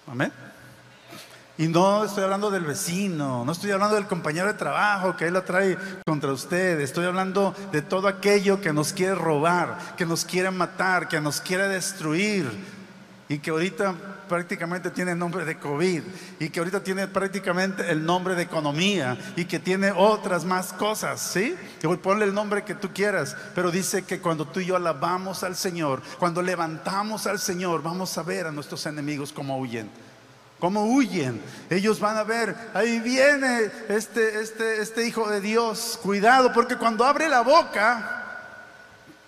Amén. 0.07 0.31
Y 1.57 1.67
no 1.67 2.05
estoy 2.05 2.23
hablando 2.23 2.49
del 2.49 2.63
vecino, 2.63 3.43
no 3.43 3.51
estoy 3.51 3.71
hablando 3.71 3.95
del 3.95 4.07
compañero 4.07 4.47
de 4.47 4.53
trabajo 4.53 5.17
que 5.17 5.27
él 5.27 5.33
la 5.33 5.43
trae 5.43 5.77
contra 6.05 6.31
usted, 6.31 6.79
estoy 6.79 7.05
hablando 7.05 7.53
de 7.73 7.81
todo 7.81 8.07
aquello 8.07 8.61
que 8.61 8.71
nos 8.71 8.93
quiere 8.93 9.13
robar, 9.13 9.95
que 9.97 10.05
nos 10.05 10.23
quiere 10.23 10.49
matar, 10.49 11.09
que 11.09 11.19
nos 11.19 11.41
quiere 11.41 11.67
destruir 11.67 12.49
y 13.31 13.39
que 13.39 13.49
ahorita 13.49 13.95
prácticamente 14.27 14.91
tiene 14.91 15.13
el 15.13 15.17
nombre 15.17 15.45
de 15.45 15.57
COVID 15.57 16.03
y 16.37 16.49
que 16.49 16.59
ahorita 16.59 16.83
tiene 16.83 17.07
prácticamente 17.07 17.89
el 17.89 18.05
nombre 18.05 18.35
de 18.35 18.43
economía 18.43 19.17
y 19.37 19.45
que 19.45 19.57
tiene 19.57 19.89
otras 19.95 20.43
más 20.43 20.73
cosas, 20.73 21.21
¿sí? 21.21 21.55
ponle 22.03 22.25
el 22.25 22.33
nombre 22.33 22.65
que 22.65 22.75
tú 22.75 22.89
quieras, 22.93 23.37
pero 23.55 23.71
dice 23.71 24.03
que 24.03 24.19
cuando 24.19 24.45
tú 24.45 24.59
y 24.59 24.65
yo 24.65 24.75
alabamos 24.75 25.43
al 25.43 25.55
Señor, 25.55 26.01
cuando 26.19 26.41
levantamos 26.41 27.25
al 27.25 27.39
Señor, 27.39 27.81
vamos 27.81 28.17
a 28.17 28.23
ver 28.23 28.47
a 28.47 28.51
nuestros 28.51 28.85
enemigos 28.85 29.31
como 29.31 29.57
huyen. 29.57 29.89
Cómo 30.59 30.83
huyen. 30.93 31.41
Ellos 31.69 32.01
van 32.01 32.17
a 32.17 32.23
ver, 32.23 32.53
ahí 32.73 32.99
viene 32.99 33.71
este, 33.87 34.41
este, 34.41 34.81
este 34.81 35.07
hijo 35.07 35.29
de 35.29 35.39
Dios. 35.39 35.97
Cuidado, 36.03 36.51
porque 36.51 36.75
cuando 36.75 37.05
abre 37.05 37.29
la 37.29 37.41
boca, 37.41 38.25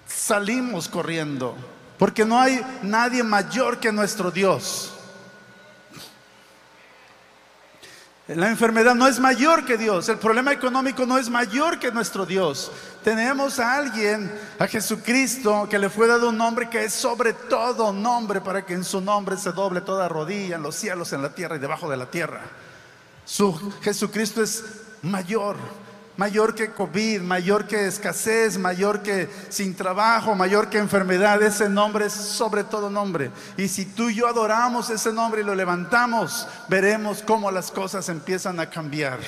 salimos 0.06 0.90
corriendo. 0.90 1.56
Porque 1.98 2.26
no 2.26 2.40
hay 2.40 2.62
nadie 2.82 3.24
mayor 3.24 3.80
que 3.80 3.92
nuestro 3.92 4.32
Dios. 4.32 4.94
La 8.28 8.48
enfermedad 8.48 8.96
no 8.96 9.06
es 9.06 9.20
mayor 9.20 9.66
que 9.66 9.78
Dios, 9.78 10.08
el 10.08 10.18
problema 10.18 10.54
económico 10.54 11.06
no 11.06 11.18
es 11.18 11.30
mayor 11.30 11.78
que 11.78 11.92
nuestro 11.92 12.26
Dios. 12.26 12.72
Tenemos 13.04 13.60
a 13.60 13.76
alguien, 13.76 14.32
a 14.58 14.66
Jesucristo, 14.66 15.68
que 15.70 15.78
le 15.78 15.90
fue 15.90 16.08
dado 16.08 16.30
un 16.30 16.38
nombre 16.38 16.70
que 16.70 16.86
es 16.86 16.94
sobre 16.94 17.34
todo 17.34 17.92
nombre 17.92 18.40
para 18.40 18.66
que 18.66 18.76
en 18.76 18.86
su 18.86 19.02
nombre 19.02 19.36
se 19.36 19.52
doble 19.52 19.82
toda 19.82 20.08
rodilla 20.08 20.56
en 20.56 20.64
los 20.64 20.76
cielos, 20.76 21.12
en 21.12 21.22
la 21.22 21.36
tierra 21.36 21.58
y 21.58 21.60
debajo 21.60 21.90
de 21.90 21.98
la 21.98 22.10
tierra. 22.10 22.40
Su 23.26 23.74
Jesucristo 23.82 24.42
es 24.42 24.64
mayor, 25.02 25.58
mayor 26.18 26.54
que 26.56 26.72
COVID, 26.72 27.22
mayor 27.22 27.68
que 27.68 27.88
escasez, 27.88 28.58
mayor 28.58 29.02
que 29.02 29.30
sin 29.50 29.76
trabajo, 29.76 30.36
mayor 30.36 30.70
que 30.70 30.78
enfermedad. 30.78 31.42
Ese 31.42 31.70
nombre 31.70 32.06
es 32.06 32.14
sobre 32.14 32.64
todo 32.64 32.90
nombre. 32.90 33.32
Y 33.58 33.68
si 33.68 33.86
tú 33.86 34.10
y 34.10 34.16
yo 34.16 34.28
adoramos 34.28 34.90
ese 34.90 35.12
nombre 35.12 35.42
y 35.42 35.44
lo 35.44 35.56
levantamos, 35.56 36.48
veremos 36.68 37.24
cómo 37.24 37.52
las 37.52 37.72
cosas 37.72 38.10
empiezan 38.10 38.60
a 38.60 38.70
cambiar. 38.70 39.20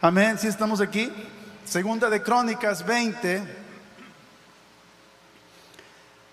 Amén, 0.00 0.38
si 0.38 0.46
estamos 0.46 0.80
aquí. 0.80 1.12
Segunda 1.64 2.08
de 2.08 2.22
Crónicas 2.22 2.84
20. 2.84 3.66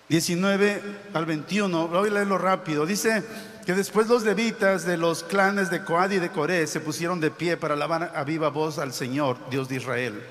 19 0.08 0.82
al 1.14 1.26
21, 1.26 1.88
voy 1.88 2.08
a 2.08 2.12
leerlo 2.12 2.38
rápido. 2.38 2.86
Dice, 2.86 3.24
que 3.66 3.74
después 3.74 4.06
los 4.06 4.22
levitas 4.22 4.86
de 4.86 4.96
los 4.96 5.24
clanes 5.24 5.70
de 5.70 5.82
Coad 5.82 6.12
y 6.12 6.18
de 6.20 6.30
Coré 6.30 6.68
se 6.68 6.78
pusieron 6.78 7.18
de 7.18 7.32
pie 7.32 7.56
para 7.56 7.74
alabar 7.74 8.12
a 8.14 8.22
viva 8.22 8.48
voz 8.48 8.78
al 8.78 8.92
Señor, 8.92 9.36
Dios 9.50 9.68
de 9.68 9.74
Israel. 9.74 10.22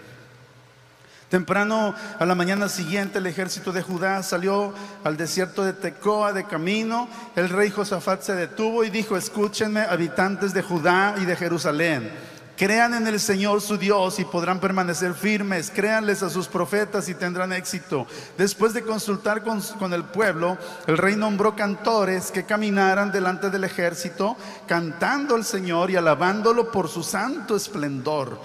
Temprano 1.28 1.94
a 2.18 2.26
la 2.26 2.34
mañana 2.34 2.70
siguiente 2.70 3.18
el 3.18 3.28
ejército 3.28 3.74
de 3.74 3.82
Judá 3.82 4.24
salió 4.24 4.74
al 5.04 5.18
desierto 5.18 5.66
de 5.66 5.74
Tecoa 5.74 6.32
de 6.32 6.46
camino. 6.46 7.10
El 7.36 7.50
rey 7.50 7.72
Josafat 7.72 8.22
se 8.22 8.36
detuvo 8.36 8.86
y 8.86 8.90
dijo, 8.90 9.18
escúchenme 9.18 9.82
habitantes 9.82 10.54
de 10.54 10.62
Judá 10.62 11.16
y 11.18 11.26
de 11.26 11.36
Jerusalén. 11.36 12.10
Crean 12.58 12.94
en 12.94 13.06
el 13.06 13.20
Señor 13.20 13.60
su 13.60 13.78
Dios 13.78 14.18
y 14.20 14.24
podrán 14.24 14.62
permanecer 14.62 15.14
firmes. 15.14 15.70
Créanles 15.70 16.24
a 16.24 16.30
sus 16.30 16.48
profetas 16.48 17.10
y 17.10 17.14
tendrán 17.14 17.52
éxito. 17.52 18.08
Después 18.38 18.74
de 18.74 18.84
consultar 18.84 19.44
con, 19.44 19.94
el 19.94 20.06
pueblo, 20.06 20.58
el 20.88 20.98
rey 20.98 21.18
nombró 21.18 21.54
cantores 21.54 22.32
que 22.32 22.46
caminaran 22.46 23.12
delante 23.12 23.50
del 23.50 23.66
ejército, 23.66 24.38
cantando 24.68 25.36
al 25.36 25.44
Señor 25.44 25.92
y 25.92 25.98
alabándolo 25.98 26.72
por 26.72 26.88
su 26.88 27.04
santo 27.04 27.58
esplendor. 27.58 28.40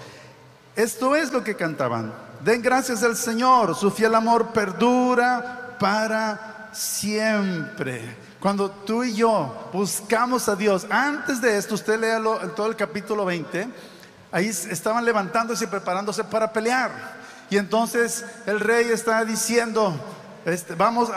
Esto 0.75 1.15
es 1.15 1.31
lo 1.31 1.41
que 1.41 1.55
cantaban. 1.55 2.13
Den 2.43 2.61
gracias 2.61 3.03
al 3.03 3.15
Señor, 3.15 3.75
su 3.75 3.91
fiel 3.91 4.13
amor 4.15 4.47
perdura 4.47 5.77
para 5.79 6.69
siempre. 6.73 8.17
Cuando 8.41 8.69
tú 8.71 9.05
y 9.05 9.13
yo 9.13 9.69
buscamos 9.71 10.49
a 10.49 10.55
Dios, 10.57 10.85
antes 10.89 11.41
de 11.41 11.57
esto, 11.57 11.75
usted 11.75 11.97
lea 11.97 12.21
todo 12.55 12.67
el 12.67 12.75
capítulo 12.75 13.23
20 13.23 13.90
Ahí 14.31 14.47
estaban 14.47 15.03
levantándose 15.03 15.65
y 15.65 15.67
preparándose 15.67 16.23
para 16.23 16.51
pelear. 16.51 16.91
Y 17.49 17.57
entonces 17.57 18.25
el 18.45 18.59
rey 18.59 18.89
está 18.89 19.25
diciendo, 19.25 19.93
este, 20.45 20.73
vamos, 20.73 21.11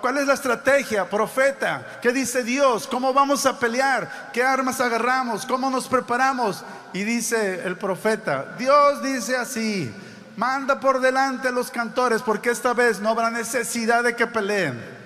¿cuál 0.00 0.18
es 0.18 0.26
la 0.26 0.34
estrategia? 0.34 1.10
Profeta, 1.10 1.98
¿qué 2.00 2.12
dice 2.12 2.44
Dios? 2.44 2.86
¿Cómo 2.86 3.12
vamos 3.12 3.44
a 3.44 3.58
pelear? 3.58 4.30
¿Qué 4.32 4.42
armas 4.42 4.80
agarramos? 4.80 5.44
¿Cómo 5.44 5.68
nos 5.68 5.88
preparamos? 5.88 6.64
Y 6.92 7.02
dice 7.02 7.62
el 7.64 7.76
profeta, 7.76 8.54
Dios 8.56 9.02
dice 9.02 9.36
así, 9.36 9.92
manda 10.36 10.78
por 10.78 11.00
delante 11.00 11.48
a 11.48 11.52
los 11.52 11.70
cantores 11.70 12.22
porque 12.22 12.50
esta 12.50 12.72
vez 12.72 13.00
no 13.00 13.10
habrá 13.10 13.30
necesidad 13.30 14.04
de 14.04 14.14
que 14.14 14.26
peleen. 14.26 14.99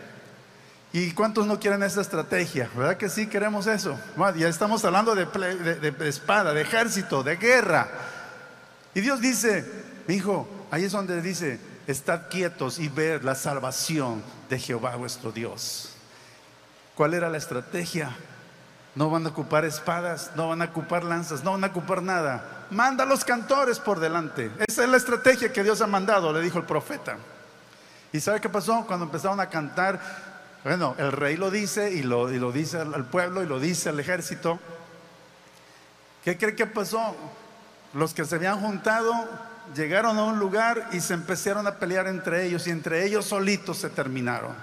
¿Y 0.95 1.11
cuántos 1.11 1.45
no 1.49 1.59
quieren 1.59 1.83
esa 1.83 2.03
estrategia? 2.03 2.71
¿Verdad 2.73 2.97
que 2.97 3.09
sí 3.09 3.27
queremos 3.27 3.67
eso? 3.67 3.99
ya 4.37 4.47
estamos 4.47 4.85
hablando 4.85 5.17
de, 5.17 5.27
espada, 6.09 6.55
de 6.55 6.61
ejército, 6.61 7.25
de 7.25 7.35
guerra. 7.35 7.89
Y 8.95 9.01
Dios 9.01 9.21
dice, 9.21 9.69
mi 10.07 10.15
hijo, 10.15 10.47
ahí 10.71 10.85
es 10.85 10.93
donde 10.93 11.21
dice, 11.21 11.59
estad 11.89 12.29
quietos 12.31 12.79
y 12.79 12.87
ver 12.87 13.25
la 13.25 13.35
salvación 13.35 14.23
de 14.49 14.57
Jehová 14.57 14.95
vuestro 14.95 15.33
Dios. 15.33 15.97
¿Cuál 16.95 17.15
era 17.15 17.29
la 17.29 17.39
estrategia? 17.39 18.15
No 18.95 19.11
van 19.11 19.27
a 19.27 19.31
ocupar 19.31 19.65
espadas, 19.65 20.31
no 20.37 20.51
van 20.51 20.63
a 20.63 20.67
ocupar 20.67 21.03
lanzas, 21.03 21.43
no 21.43 21.51
van 21.51 21.65
a 21.65 21.67
ocupar 21.67 22.05
nada. 22.05 22.67
Manda 22.71 23.03
a 23.03 23.07
los 23.09 23.25
cantores 23.25 23.81
por 23.81 23.99
delante. 23.99 24.49
Esa 24.69 24.85
es 24.85 24.89
la 24.89 24.97
estrategia 24.97 25.53
que 25.53 25.65
Dios 25.65 25.81
ha 25.81 25.89
mandado, 25.89 26.33
le 26.33 26.41
dijo 26.41 26.59
el 26.59 26.67
profeta. 26.67 27.17
¿Y 28.13 28.21
sabe 28.21 28.41
qué 28.41 28.49
pasó? 28.49 28.85
Cuando 28.87 29.07
empezaron 29.07 29.41
a 29.41 29.49
cantar, 29.51 30.34
bueno, 30.64 30.94
el 30.96 31.12
rey 31.12 31.37
lo 31.37 31.50
dice 31.50 31.92
y 31.92 32.03
lo, 32.03 32.27
dice 32.50 32.79
al 32.79 33.05
pueblo 33.05 33.42
y 33.42 33.46
lo 33.46 33.61
dice 33.61 33.90
al 33.90 34.00
ejército. 34.00 34.59
¿Qué 36.24 36.38
cree 36.38 36.57
que 36.57 36.66
pasó? 36.66 37.14
Los 37.92 38.14
que 38.14 38.24
se 38.24 38.37
habían 38.37 38.61
juntado 38.61 39.12
llegaron 39.77 40.16
a 40.18 40.24
un 40.24 40.38
lugar 40.38 40.88
y 40.92 41.00
se 41.00 41.12
empezaron 41.12 41.66
a 41.66 41.77
pelear 41.77 42.07
entre 42.07 42.46
ellos 42.46 42.66
y 42.66 42.70
entre 42.70 43.05
ellos 43.05 43.27
solitos 43.27 43.77
se 43.77 43.90
terminaron. 43.90 44.55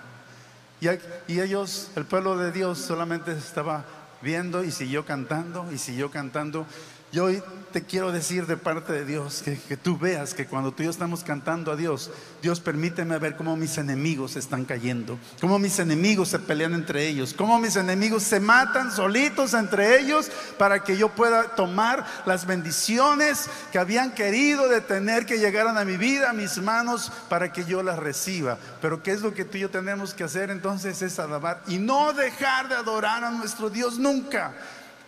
Y, 0.81 0.87
y 1.31 1.39
ellos, 1.39 1.91
el 1.95 2.05
pueblo 2.05 2.35
de 2.35 2.51
Dios 2.51 2.79
solamente 2.79 3.31
estaba 3.33 3.85
viendo 4.23 4.63
y 4.63 4.71
siguió 4.71 5.05
cantando 5.05 5.71
y 5.71 5.77
siguió 5.77 6.09
cantando. 6.09 6.65
Yo 7.11 7.25
hoy 7.25 7.43
te 7.73 7.83
quiero 7.83 8.13
decir 8.13 8.45
de 8.47 8.55
parte 8.55 8.93
de 8.93 9.03
Dios 9.03 9.41
que, 9.43 9.59
que, 9.59 9.75
tú 9.75 9.97
veas 9.97 10.33
que 10.33 10.45
cuando 10.45 10.71
tú 10.71 10.81
y 10.81 10.85
yo 10.85 10.91
estamos 10.91 11.25
cantando 11.25 11.69
a 11.69 11.75
Dios, 11.75 12.09
Dios 12.41 12.61
permíteme 12.61 13.17
ver 13.17 13.35
cómo 13.35 13.57
mis 13.57 13.77
enemigos 13.77 14.37
están 14.37 14.63
cayendo, 14.63 15.19
cómo 15.41 15.59
mis 15.59 15.77
enemigos 15.79 16.29
se 16.29 16.39
pelean 16.39 16.73
entre 16.73 17.07
ellos, 17.07 17.33
cómo 17.33 17.59
mis 17.59 17.75
enemigos 17.75 18.23
se 18.23 18.39
matan 18.39 18.93
solitos 18.93 19.53
entre 19.53 19.99
ellos 19.99 20.31
para 20.57 20.85
que 20.85 20.95
yo 20.95 21.09
pueda 21.09 21.55
tomar 21.55 22.05
las 22.25 22.45
bendiciones 22.45 23.49
que 23.73 23.79
habían 23.79 24.11
querido 24.11 24.69
detener 24.69 25.25
que 25.25 25.39
llegaran 25.39 25.77
a 25.77 25.83
mi 25.83 25.97
vida, 25.97 26.29
a 26.29 26.33
mis 26.33 26.59
manos, 26.59 27.11
para 27.27 27.51
que 27.51 27.65
yo 27.65 27.83
las 27.83 27.99
reciba. 27.99 28.57
Pero 28.81 29.03
¿qué 29.03 29.11
es 29.11 29.21
lo 29.21 29.33
que 29.33 29.43
tú 29.43 29.57
y 29.57 29.61
yo 29.61 29.69
tenemos 29.69 30.13
que 30.13 30.23
hacer 30.23 30.49
entonces? 30.49 31.01
Es 31.01 31.19
alabar 31.19 31.61
y 31.67 31.77
no 31.77 32.13
dejar 32.13 32.69
de 32.69 32.75
adorar 32.75 33.23
a 33.25 33.31
nuestro 33.31 33.69
Dios 33.69 33.97
nunca. 33.97 34.53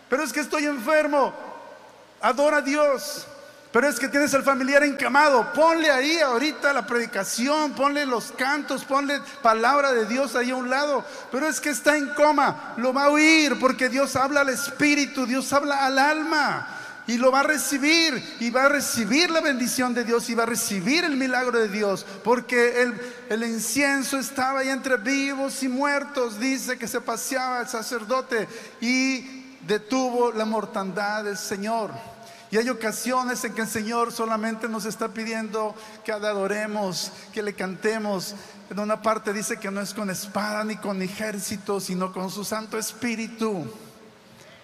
Pero 0.09 0.23
es 0.23 0.33
que 0.33 0.41
estoy 0.41 0.65
enfermo 0.65 1.52
adora 2.23 2.57
a 2.57 2.61
Dios. 2.61 3.27
Pero 3.71 3.87
es 3.87 3.99
que 3.99 4.07
tienes 4.07 4.31
al 4.35 4.43
familiar 4.43 4.83
encamado, 4.83 5.51
ponle 5.51 5.89
ahí 5.89 6.19
ahorita 6.19 6.73
la 6.73 6.85
predicación, 6.85 7.71
ponle 7.73 8.05
los 8.05 8.31
cantos, 8.31 8.85
ponle 8.85 9.19
palabra 9.41 9.91
de 9.93 10.05
Dios 10.05 10.35
ahí 10.35 10.51
a 10.51 10.55
un 10.55 10.69
lado. 10.69 11.03
Pero 11.31 11.47
es 11.47 11.59
que 11.59 11.71
está 11.71 11.97
en 11.97 12.09
coma, 12.13 12.75
lo 12.77 12.93
va 12.93 13.05
a 13.05 13.09
oír 13.09 13.57
porque 13.59 13.89
Dios 13.89 14.15
habla 14.15 14.41
al 14.41 14.49
espíritu, 14.49 15.25
Dios 15.25 15.51
habla 15.53 15.87
al 15.87 15.97
alma 15.97 16.67
y 17.07 17.17
lo 17.17 17.31
va 17.31 17.39
a 17.39 17.43
recibir 17.43 18.35
y 18.39 18.51
va 18.51 18.65
a 18.65 18.69
recibir 18.69 19.31
la 19.31 19.41
bendición 19.41 19.95
de 19.95 20.03
Dios 20.03 20.29
y 20.29 20.35
va 20.35 20.43
a 20.43 20.45
recibir 20.45 21.03
el 21.03 21.17
milagro 21.17 21.57
de 21.57 21.67
Dios 21.67 22.05
porque 22.23 22.83
el, 22.83 22.93
el 23.29 23.43
incienso 23.43 24.19
estaba 24.19 24.59
ahí 24.59 24.69
entre 24.69 24.97
vivos 24.97 25.63
y 25.63 25.67
muertos, 25.67 26.39
dice 26.39 26.77
que 26.77 26.87
se 26.87 27.01
paseaba 27.01 27.61
el 27.61 27.67
sacerdote 27.67 28.47
y 28.81 29.57
detuvo 29.65 30.31
la 30.31 30.45
mortandad 30.45 31.23
del 31.23 31.37
Señor. 31.37 32.12
Y 32.53 32.57
hay 32.57 32.69
ocasiones 32.69 33.43
en 33.45 33.55
que 33.55 33.61
el 33.61 33.67
Señor 33.67 34.11
solamente 34.11 34.69
nos 34.69 34.85
está 34.85 35.07
pidiendo 35.07 35.73
que 36.05 36.11
adoremos, 36.11 37.11
que 37.33 37.41
le 37.41 37.55
cantemos. 37.55 38.35
En 38.69 38.77
una 38.77 39.01
parte 39.01 39.33
dice 39.33 39.57
que 39.57 39.71
no 39.71 39.81
es 39.81 39.91
con 39.91 40.11
espada 40.11 40.63
ni 40.63 40.77
con 40.77 41.01
ejército, 41.01 41.79
sino 41.79 42.13
con 42.13 42.29
su 42.29 42.45
Santo 42.45 42.77
Espíritu. 42.77 43.65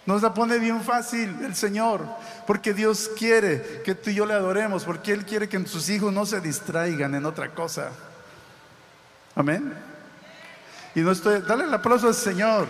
Nos 0.06 0.22
la 0.22 0.36
pone 0.36 0.60
bien 0.60 0.84
fácil 0.84 1.36
el 1.44 1.56
Señor, 1.56 2.06
porque 2.46 2.76
Dios 2.76 3.10
quiere 3.18 3.82
que 3.84 3.96
tú 3.96 4.12
y 4.12 4.14
yo 4.14 4.28
le 4.28 4.36
adoremos, 4.36 4.84
porque 4.84 5.12
Él 5.12 5.26
quiere 5.26 5.50
que 5.50 5.66
sus 5.66 5.90
hijos 5.90 6.14
no 6.14 6.28
se 6.28 6.42
distraigan 6.42 7.16
en 7.16 7.26
otra 7.26 7.56
cosa. 7.56 7.90
Amén. 9.34 9.74
Y 10.94 11.00
no 11.00 11.10
estoy, 11.10 11.42
dale 11.42 11.64
el 11.64 11.74
aplauso 11.74 12.08
al 12.08 12.14
Señor. 12.14 12.68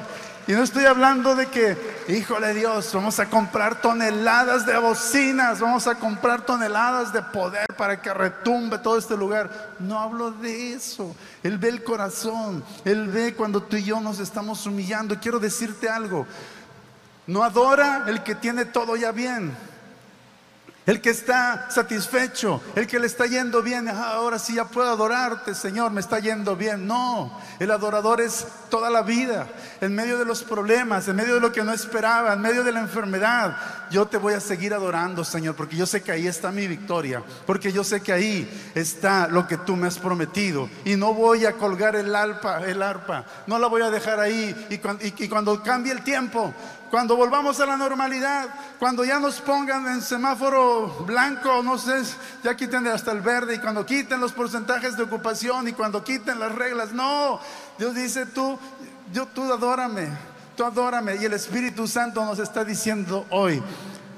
Y 0.49 0.53
no 0.53 0.63
estoy 0.63 0.85
hablando 0.85 1.35
de 1.35 1.45
que, 1.45 1.77
híjole 2.07 2.55
Dios, 2.55 2.91
vamos 2.91 3.19
a 3.19 3.29
comprar 3.29 3.81
toneladas 3.81 4.65
de 4.65 4.75
bocinas, 4.79 5.59
vamos 5.59 5.85
a 5.85 5.93
comprar 5.93 6.43
toneladas 6.43 7.13
de 7.13 7.21
poder 7.21 7.67
para 7.77 8.01
que 8.01 8.11
retumbe 8.11 8.79
todo 8.79 8.97
este 8.97 9.15
lugar. 9.15 9.75
No 9.77 9.99
hablo 9.99 10.31
de 10.31 10.73
eso. 10.73 11.15
Él 11.43 11.59
ve 11.59 11.69
el 11.69 11.83
corazón, 11.83 12.63
Él 12.83 13.09
ve 13.09 13.35
cuando 13.35 13.61
tú 13.61 13.75
y 13.75 13.83
yo 13.83 14.01
nos 14.01 14.19
estamos 14.19 14.65
humillando. 14.65 15.19
Quiero 15.19 15.37
decirte 15.37 15.87
algo. 15.87 16.25
No 17.27 17.43
adora 17.43 18.05
el 18.07 18.23
que 18.23 18.33
tiene 18.33 18.65
todo 18.65 18.95
ya 18.95 19.11
bien 19.11 19.55
el 20.89 21.01
que 21.01 21.11
está 21.11 21.67
satisfecho, 21.69 22.63
el 22.75 22.87
que 22.87 22.99
le 22.99 23.05
está 23.05 23.27
yendo 23.27 23.61
bien, 23.61 23.87
ah, 23.87 24.13
ahora 24.13 24.39
sí 24.39 24.55
ya 24.55 24.65
puedo 24.65 24.89
adorarte, 24.89 25.53
Señor, 25.53 25.91
me 25.91 26.01
está 26.01 26.17
yendo 26.17 26.55
bien. 26.55 26.87
No, 26.87 27.39
el 27.59 27.69
adorador 27.69 28.21
es 28.21 28.47
toda 28.71 28.89
la 28.89 29.03
vida, 29.03 29.47
en 29.81 29.93
medio 29.93 30.17
de 30.17 30.25
los 30.25 30.41
problemas, 30.41 31.07
en 31.07 31.15
medio 31.15 31.35
de 31.35 31.41
lo 31.41 31.51
que 31.51 31.63
no 31.63 31.73
esperaba, 31.73 32.33
en 32.33 32.41
medio 32.41 32.63
de 32.63 32.71
la 32.71 32.79
enfermedad. 32.79 33.55
Yo 33.91 34.07
te 34.07 34.17
voy 34.17 34.33
a 34.33 34.39
seguir 34.39 34.73
adorando, 34.73 35.23
Señor, 35.23 35.55
porque 35.55 35.75
yo 35.75 35.85
sé 35.85 36.01
que 36.01 36.11
ahí 36.11 36.25
está 36.25 36.51
mi 36.51 36.65
victoria, 36.65 37.21
porque 37.45 37.71
yo 37.71 37.83
sé 37.83 38.01
que 38.01 38.11
ahí 38.11 38.71
está 38.73 39.27
lo 39.27 39.45
que 39.45 39.57
tú 39.57 39.75
me 39.75 39.85
has 39.85 39.99
prometido. 39.99 40.71
Y 40.85 40.95
no 40.95 41.13
voy 41.13 41.45
a 41.45 41.53
colgar 41.53 41.95
el 41.97 42.15
arpa, 42.15 42.65
el 42.65 42.81
arpa, 42.81 43.25
no 43.45 43.59
la 43.59 43.67
voy 43.67 43.83
a 43.83 43.91
dejar 43.91 44.19
ahí. 44.19 44.67
Y, 44.71 45.23
y 45.23 45.29
cuando 45.29 45.61
cambie 45.61 45.91
el 45.91 46.03
tiempo, 46.03 46.51
cuando 46.89 47.15
volvamos 47.15 47.59
a 47.59 47.67
la 47.67 47.77
normalidad, 47.77 48.49
cuando 48.79 49.03
ya 49.03 49.19
nos 49.19 49.41
pongan 49.41 49.85
en 49.87 50.01
semáforo 50.01 50.87
blanco, 51.05 51.61
no 51.61 51.77
sé, 51.77 52.01
ya 52.43 52.55
quiten 52.55 52.87
hasta 52.87 53.11
el 53.11 53.19
verde 53.19 53.55
y 53.55 53.59
cuando 53.59 53.85
quiten 53.85 54.21
los 54.21 54.31
porcentajes 54.31 54.95
de 54.95 55.03
ocupación 55.03 55.67
y 55.67 55.73
cuando 55.73 56.01
quiten 56.01 56.39
las 56.39 56.55
reglas, 56.55 56.93
no, 56.93 57.41
Dios 57.77 57.93
dice 57.93 58.25
tú, 58.25 58.57
yo, 59.11 59.25
tú 59.27 59.43
adórame, 59.51 60.07
tú 60.55 60.63
adórame 60.63 61.17
y 61.17 61.25
el 61.25 61.33
Espíritu 61.33 61.87
Santo 61.87 62.23
nos 62.23 62.39
está 62.39 62.63
diciendo 62.63 63.25
hoy, 63.31 63.61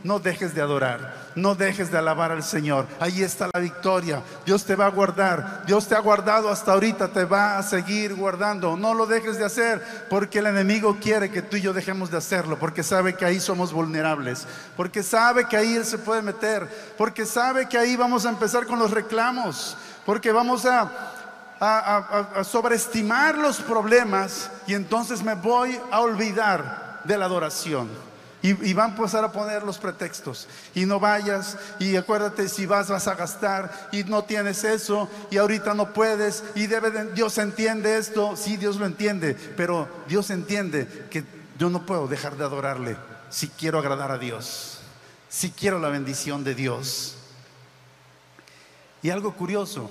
no 0.03 0.19
dejes 0.19 0.53
de 0.53 0.61
adorar. 0.61 1.20
No 1.35 1.55
dejes 1.55 1.91
de 1.91 1.97
alabar 1.97 2.31
al 2.31 2.43
Señor. 2.43 2.87
Ahí 2.99 3.21
está 3.21 3.49
la 3.53 3.59
victoria. 3.59 4.21
Dios 4.45 4.65
te 4.65 4.75
va 4.75 4.87
a 4.87 4.89
guardar. 4.89 5.63
Dios 5.65 5.87
te 5.87 5.95
ha 5.95 5.99
guardado 5.99 6.49
hasta 6.49 6.73
ahorita. 6.73 7.07
Te 7.07 7.23
va 7.25 7.57
a 7.57 7.63
seguir 7.63 8.15
guardando. 8.15 8.75
No 8.75 8.93
lo 8.93 9.05
dejes 9.05 9.37
de 9.37 9.45
hacer 9.45 10.05
porque 10.09 10.39
el 10.39 10.47
enemigo 10.47 10.97
quiere 11.01 11.31
que 11.31 11.41
tú 11.41 11.57
y 11.57 11.61
yo 11.61 11.73
dejemos 11.73 12.11
de 12.11 12.17
hacerlo. 12.17 12.59
Porque 12.59 12.83
sabe 12.83 13.15
que 13.15 13.25
ahí 13.25 13.39
somos 13.39 13.71
vulnerables. 13.71 14.45
Porque 14.75 15.03
sabe 15.03 15.47
que 15.47 15.55
ahí 15.55 15.75
Él 15.75 15.85
se 15.85 15.97
puede 15.97 16.21
meter. 16.21 16.67
Porque 16.97 17.25
sabe 17.25 17.69
que 17.69 17.77
ahí 17.77 17.95
vamos 17.95 18.25
a 18.25 18.29
empezar 18.29 18.65
con 18.65 18.79
los 18.79 18.91
reclamos. 18.91 19.77
Porque 20.05 20.31
vamos 20.31 20.65
a, 20.65 20.91
a, 21.61 22.43
sobreestimar 22.43 23.37
los 23.37 23.61
problemas. 23.61 24.49
Y 24.67 24.73
entonces 24.73 25.23
me 25.23 25.35
voy 25.35 25.79
a 25.91 26.01
olvidar 26.01 26.99
de 27.05 27.17
la 27.17 27.25
adoración. 27.25 28.10
Y, 28.43 28.73
van 28.73 28.91
a 28.91 28.95
empezar 28.95 29.23
a 29.23 29.31
poner 29.31 29.61
los 29.61 29.77
pretextos. 29.77 30.47
Y 30.73 30.85
no 30.85 30.99
vayas, 30.99 31.57
y 31.79 31.95
acuérdate, 31.95 32.49
si 32.49 32.65
vas 32.65 32.89
vas 32.89 33.07
a 33.07 33.13
gastar, 33.13 33.89
y 33.91 34.03
no 34.03 34.23
tienes 34.23 34.63
eso, 34.63 35.07
y 35.29 35.37
ahorita 35.37 35.75
no 35.75 35.93
puedes, 35.93 36.43
y 36.55 36.65
debe 36.65 37.11
Dios 37.13 37.37
entiende 37.37 37.97
esto, 37.97 38.35
sí, 38.35 38.57
Dios 38.57 38.77
lo 38.77 38.85
entiende, 38.87 39.35
pero 39.55 39.87
Dios 40.07 40.31
entiende 40.31 41.07
que 41.11 41.23
yo 41.59 41.69
no 41.69 41.85
puedo 41.85 42.07
dejar 42.07 42.35
de 42.35 42.43
adorarle 42.43 42.97
si 43.29 43.47
quiero 43.47 43.77
agradar 43.77 44.11
a 44.11 44.17
Dios, 44.17 44.79
si 45.29 45.51
quiero 45.51 45.79
la 45.79 45.89
bendición 45.89 46.43
de 46.43 46.55
Dios. 46.55 47.15
Y 49.03 49.09
algo 49.09 49.33
curioso, 49.33 49.89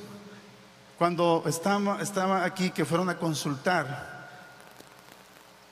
cuando 0.98 1.44
estaba, 1.46 2.00
estaba 2.02 2.44
aquí, 2.44 2.70
que 2.70 2.84
fueron 2.84 3.08
a 3.08 3.16
consultar, 3.16 4.19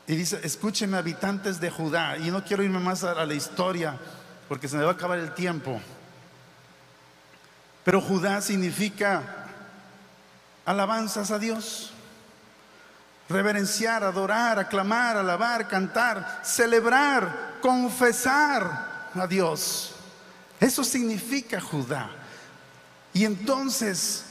y 0.09 0.17
dice, 0.17 0.41
escúcheme 0.43 0.97
habitantes 0.97 1.61
de 1.61 1.71
Judá. 1.71 2.17
Y 2.17 2.31
no 2.31 2.43
quiero 2.43 2.63
irme 2.63 2.79
más 2.79 3.05
a, 3.05 3.27
la 3.27 3.35
historia 3.35 3.99
porque 4.49 4.67
se 4.67 4.79
me 4.79 4.83
va 4.83 4.93
a 4.93 4.95
acabar 4.95 5.19
el 5.19 5.35
tiempo. 5.35 5.79
Pero 7.85 8.01
Judá 8.01 8.41
significa 8.41 9.23
alabanzas 10.65 11.31
a 11.31 11.39
Dios. 11.39 11.93
Reverenciar, 13.29 14.03
adorar, 14.03 14.59
aclamar, 14.59 15.19
alabar, 15.19 15.69
cantar, 15.69 16.41
celebrar, 16.43 17.59
confesar 17.61 19.11
a 19.15 19.27
Dios. 19.27 19.95
Eso 20.59 20.83
significa 20.83 21.61
Judá. 21.61 22.09
Y 23.13 23.27
entonces 23.27 24.25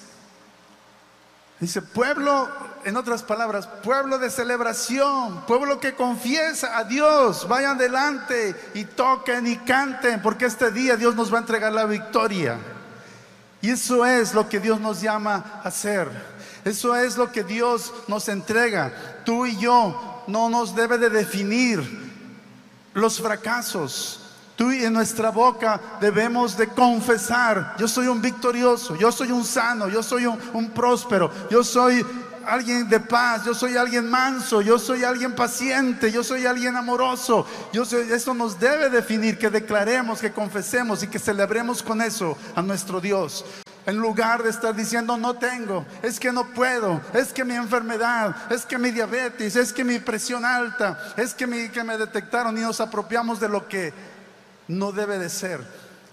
Dice, 1.60 1.82
pueblo, 1.82 2.50
en 2.88 2.96
otras 2.96 3.22
palabras, 3.22 3.68
pueblo 3.84 4.18
de 4.18 4.30
celebración, 4.30 5.42
pueblo 5.46 5.78
que 5.78 5.94
confiesa 5.94 6.78
a 6.78 6.86
Dios, 6.86 7.46
vayan 7.50 7.76
adelante 7.76 8.56
y 8.76 8.86
toquen 8.86 9.46
y 9.46 9.58
canten, 9.58 10.22
porque 10.22 10.46
este 10.46 10.72
día 10.72 10.96
Dios 10.96 11.14
nos 11.14 11.32
va 11.32 11.40
a 11.40 11.42
entregar 11.42 11.74
la 11.74 11.84
victoria. 11.84 12.58
Y 13.62 13.72
eso 13.72 14.06
es 14.06 14.34
lo 14.34 14.48
que 14.48 14.62
Dios 14.62 14.80
nos 14.80 15.02
llama 15.02 15.60
a 15.62 15.68
hacer. 15.68 16.10
Eso 16.64 16.96
es 16.96 17.18
lo 17.18 17.30
que 17.30 17.44
Dios 17.44 17.94
nos 18.08 18.30
entrega. 18.30 18.94
Tú 19.26 19.46
y 19.46 19.58
yo 19.58 20.24
no 20.28 20.48
nos 20.48 20.74
debe 20.74 20.98
de 20.98 21.10
definir 21.10 21.82
los 22.94 23.20
fracasos. 23.20 24.22
Tú 24.58 24.72
y 24.72 24.84
en 24.84 24.94
nuestra 24.94 25.30
boca 25.30 25.80
debemos 26.02 26.58
de 26.58 26.68
confesar, 26.70 27.76
yo 27.78 27.88
soy 27.88 28.08
un 28.08 28.20
victorioso, 28.20 28.96
yo 28.96 29.12
soy 29.12 29.32
un 29.32 29.46
sano, 29.46 29.88
yo 29.88 30.02
soy 30.02 30.26
un, 30.26 30.72
próspero, 30.72 31.30
yo 31.52 31.64
soy 31.64 32.04
alguien 32.48 32.88
de 32.88 33.00
paz, 33.00 33.44
yo 33.46 33.54
soy 33.54 33.76
alguien 33.76 34.10
manso, 34.10 34.62
yo 34.62 34.80
soy 34.80 35.04
alguien 35.04 35.36
paciente, 35.36 36.12
yo 36.12 36.24
soy 36.24 36.46
alguien 36.46 36.76
amoroso. 36.76 37.46
Yo 37.74 37.84
eso 37.84 38.34
nos 38.34 38.60
debe 38.60 38.90
definir, 38.90 39.38
que 39.38 39.50
declaremos, 39.50 40.22
que 40.22 40.32
confesemos 40.32 41.04
y 41.04 41.08
que 41.08 41.20
celebremos 41.20 41.84
con 41.84 42.02
eso 42.02 42.38
a 42.56 42.62
nuestro 42.62 43.02
Dios. 43.02 43.44
En 43.86 43.98
lugar 43.98 44.44
de 44.44 44.50
estar 44.50 44.76
diciendo 44.76 45.18
no 45.18 45.36
tengo, 45.36 45.86
es 46.02 46.20
que 46.20 46.32
no 46.32 46.46
puedo, 46.48 47.02
es 47.14 47.32
que 47.32 47.46
mi 47.46 47.56
enfermedad, 47.56 48.36
es 48.52 48.66
que 48.66 48.78
mi 48.78 48.92
diabetes, 48.92 49.56
es 49.56 49.72
que 49.72 49.84
mi 49.84 50.00
presión 50.00 50.44
alta, 50.44 51.14
es 51.16 51.34
que, 51.34 51.48
mi, 51.48 51.70
que 51.70 51.84
me 51.84 51.98
detectaron 51.98 52.58
y 52.58 52.62
nos 52.62 52.82
apropiamos 52.82 53.40
de 53.40 53.48
lo 53.48 53.68
que 53.68 53.94
no 54.68 54.92
debe 54.92 55.20
de 55.20 55.30
ser. 55.30 55.62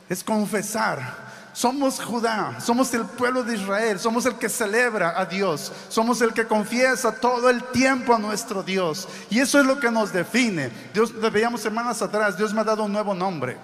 Es 0.09 0.23
confesar. 0.23 1.24
Somos 1.55 2.01
Judá, 2.01 2.59
somos 2.61 2.93
el 2.95 3.05
pueblo 3.05 3.45
de 3.45 3.55
Israel, 3.55 4.01
somos 4.01 4.27
el 4.27 4.35
que 4.35 4.49
celebra 4.49 5.15
a 5.17 5.25
Dios, 5.25 5.71
somos 5.89 6.21
el 6.21 6.35
que 6.35 6.49
confiesa 6.49 7.15
todo 7.15 7.49
el 7.49 7.63
tiempo 7.63 8.13
a 8.13 8.19
nuestro 8.19 8.65
Dios. 8.65 9.07
Y 9.31 9.39
eso 9.39 9.61
es 9.61 9.65
lo 9.65 9.79
que 9.79 9.89
nos 9.89 10.13
define. 10.13 10.73
Dios, 10.93 11.13
veíamos 11.31 11.61
semanas 11.61 12.03
atrás, 12.03 12.37
Dios 12.37 12.53
me 12.53 12.63
ha 12.63 12.65
dado 12.65 12.83
un 12.83 12.93
nuevo 12.93 13.15
nombre. 13.15 13.57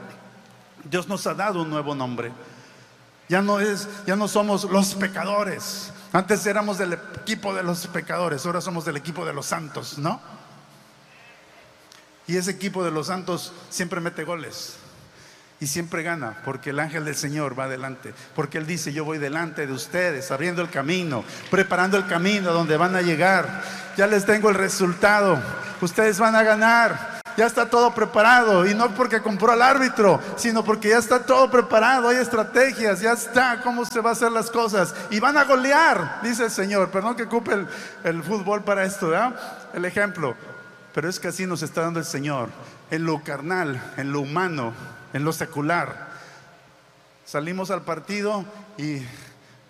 Dios 0.85 1.09
nos 1.09 1.27
ha 1.27 1.35
dado 1.35 1.63
un 1.63 1.69
nuevo 1.69 1.93
nombre. 1.97 2.31
Ya 3.29 3.43
no 3.43 3.59
es, 3.59 3.89
ya 4.07 4.15
no 4.15 4.29
somos 4.29 4.63
los 4.71 4.95
pecadores. 4.95 5.93
Antes 6.13 6.47
éramos 6.47 6.79
del 6.79 6.93
equipo 6.93 7.53
de 7.53 7.65
los 7.65 7.89
pecadores, 7.89 8.47
ahora 8.47 8.61
somos 8.61 8.85
del 8.85 8.99
equipo 8.99 9.27
de 9.27 9.33
los 9.33 9.47
santos, 9.47 9.99
¿no? 9.99 10.21
Y 12.29 12.37
ese 12.37 12.53
equipo 12.53 12.85
de 12.85 12.93
los 12.93 13.09
santos 13.09 13.53
siempre 13.69 14.01
mete 14.01 14.23
goles 14.23 14.77
y 15.61 15.67
siempre 15.67 16.03
gana, 16.03 16.37
porque 16.45 16.71
el 16.71 16.81
ángel 16.81 17.05
del 17.05 17.15
Señor 17.15 17.59
va 17.59 17.65
adelante, 17.65 18.15
porque 18.35 18.57
Él 18.57 18.67
dice, 18.67 18.95
yo 18.95 19.05
voy 19.05 19.19
delante 19.19 19.67
de 19.67 19.73
ustedes, 19.73 20.31
abriendo 20.31 20.63
el 20.63 20.71
camino, 20.71 21.23
preparando 21.51 21.99
el 21.99 22.07
camino 22.07 22.53
donde 22.53 22.79
van 22.79 22.97
a 22.97 23.03
llegar. 23.03 23.63
Ya 23.95 24.07
les 24.07 24.25
tengo 24.25 24.49
el 24.49 24.55
resultado, 24.55 25.39
ustedes 25.83 26.19
van 26.19 26.35
a 26.35 26.43
ganar. 26.43 27.21
Ya 27.37 27.47
está 27.47 27.69
todo 27.71 27.95
preparado 27.95 28.67
y 28.67 28.75
no 28.75 28.91
porque 28.95 29.21
compró 29.21 29.53
al 29.53 29.63
árbitro, 29.63 30.21
sino 30.37 30.65
porque 30.65 30.89
ya 30.89 30.99
está 30.99 31.21
todo 31.25 31.51
preparado, 31.51 32.09
hay 32.09 32.17
estrategias, 32.17 33.01
ya 33.01 33.13
está 33.13 33.61
cómo 33.63 33.85
se 33.85 34.01
va 34.01 34.11
a 34.11 34.13
hacer 34.15 34.33
las 34.33 34.51
cosas 34.51 34.95
y 35.11 35.21
van 35.21 35.37
a 35.37 35.45
golear, 35.45 36.21
dice 36.23 36.45
el 36.45 36.51
Señor. 36.51 36.91
Perdón 36.91 37.17
que 37.17 37.23
ocupe 37.25 37.53
el, 37.53 37.69
el 38.05 38.23
fútbol 38.23 38.65
para 38.65 38.85
esto, 38.85 39.09
¿verdad? 39.09 39.35
El 39.73 39.85
ejemplo. 39.85 40.35
Pero 40.93 41.09
es 41.09 41.21
que 41.21 41.29
así 41.29 41.47
nos 41.47 41.63
está 41.63 41.83
dando 41.83 42.01
el 42.01 42.07
Señor, 42.07 42.49
en 42.91 43.05
lo 43.05 43.23
carnal, 43.23 43.81
en 43.97 44.13
lo 44.13 44.21
humano, 44.21 44.75
en 45.13 45.25
lo 45.25 45.33
secular. 45.33 46.09
Salimos 47.25 47.71
al 47.71 47.83
partido 47.83 48.45
y 48.77 49.03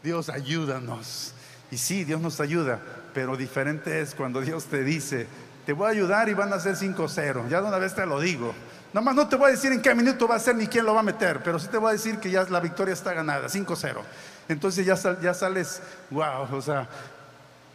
Dios 0.03 0.29
ayúdanos. 0.29 1.35
Y 1.71 1.79
sí, 1.79 2.05
Dios 2.05 2.21
nos 2.21 2.41
ayuda, 2.41 2.81
pero 3.15 3.37
diferente 3.37 4.01
es 4.01 4.15
cuando 4.15 4.41
Dios 4.41 4.65
te 4.65 4.83
dice, 4.83 5.27
te 5.67 5.73
voy 5.73 5.87
a 5.87 5.91
ayudar 5.91 6.29
y 6.29 6.35
van 6.35 6.53
a 6.53 6.59
ser 6.59 6.75
5-0. 6.75 7.49
Ya 7.49 7.61
de 7.61 7.69
una 7.69 7.79
vez 7.79 7.95
te 7.95 8.07
lo 8.07 8.19
digo. 8.21 8.55
Nomás 8.93 9.15
no 9.15 9.29
te 9.29 9.37
voy 9.37 9.49
a 9.49 9.53
decir 9.53 9.71
en 9.73 9.81
qué 9.81 9.95
minuto 9.95 10.27
va 10.27 10.35
a 10.35 10.41
ser 10.41 10.57
ni 10.57 10.67
quién 10.67 10.85
lo 10.85 10.95
va 10.95 11.01
a 11.01 11.05
meter, 11.05 11.43
pero 11.45 11.61
sí 11.61 11.69
te 11.69 11.79
voy 11.79 11.91
a 11.91 11.93
decir 11.93 12.19
que 12.19 12.31
ya 12.31 12.43
la 12.45 12.59
victoria 12.59 12.93
está 12.93 13.13
ganada, 13.15 13.47
5-0. 13.47 14.01
Entonces 14.49 14.85
ya, 14.85 14.97
ya 15.21 15.33
sales, 15.33 15.81
wow, 16.11 16.49
o 16.53 16.61
sea, 16.61 16.89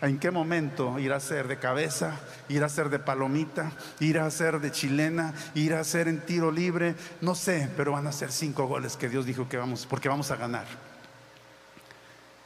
¿En 0.01 0.19
qué 0.19 0.29
momento 0.29 0.99
ir 0.99 1.13
a 1.13 1.19
ser 1.19 1.47
de 1.47 1.57
cabeza, 1.57 2.19
ir 2.49 2.63
a 2.63 2.69
ser 2.69 2.89
de 2.89 2.99
palomita, 2.99 3.71
ir 3.99 4.19
a 4.19 4.29
ser 4.29 4.59
de 4.59 4.71
chilena, 4.71 5.33
ir 5.53 5.73
a 5.73 5.83
ser 5.83 6.07
en 6.07 6.25
tiro 6.25 6.51
libre? 6.51 6.95
No 7.21 7.33
sé, 7.33 7.69
pero 7.77 7.93
van 7.93 8.05
a 8.05 8.11
ser 8.11 8.31
cinco 8.31 8.67
goles 8.67 8.97
que 8.97 9.09
Dios 9.09 9.25
dijo 9.25 9.47
que 9.47 9.57
vamos, 9.57 9.85
porque 9.85 10.09
vamos 10.09 10.31
a 10.31 10.35
ganar. 10.35 10.65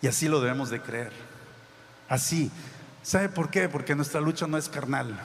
Y 0.02 0.08
así 0.08 0.28
lo 0.28 0.40
debemos 0.40 0.70
de 0.70 0.82
creer. 0.82 1.12
Así. 2.08 2.52
¿Sabe 3.02 3.30
por 3.30 3.50
qué? 3.50 3.68
Porque 3.68 3.96
nuestra 3.96 4.22
lucha 4.22 4.46
no 4.46 4.58
es 4.58 4.70
carnal. 4.70 5.20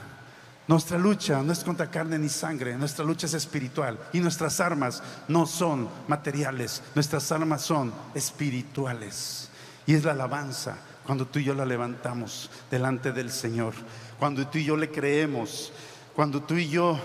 Nuestra 0.66 0.96
lucha 0.96 1.42
no 1.42 1.52
es 1.52 1.62
contra 1.62 1.90
carne 1.90 2.18
ni 2.18 2.30
sangre, 2.30 2.74
nuestra 2.78 3.04
lucha 3.04 3.26
es 3.26 3.34
espiritual 3.34 3.98
y 4.14 4.20
nuestras 4.20 4.60
armas 4.60 5.02
no 5.28 5.44
son 5.44 5.90
materiales, 6.08 6.82
nuestras 6.94 7.30
armas 7.32 7.60
son 7.60 7.92
espirituales. 8.14 9.50
Y 9.84 9.92
es 9.94 10.04
la 10.04 10.12
alabanza, 10.12 10.78
cuando 11.04 11.26
tú 11.26 11.38
y 11.38 11.44
yo 11.44 11.54
la 11.54 11.66
levantamos 11.66 12.50
delante 12.70 13.12
del 13.12 13.30
Señor, 13.30 13.74
cuando 14.18 14.46
tú 14.46 14.58
y 14.58 14.64
yo 14.64 14.76
le 14.76 14.90
creemos, 14.90 15.72
cuando 16.14 16.42
tú 16.42 16.54
y 16.54 16.68
yo 16.68 16.98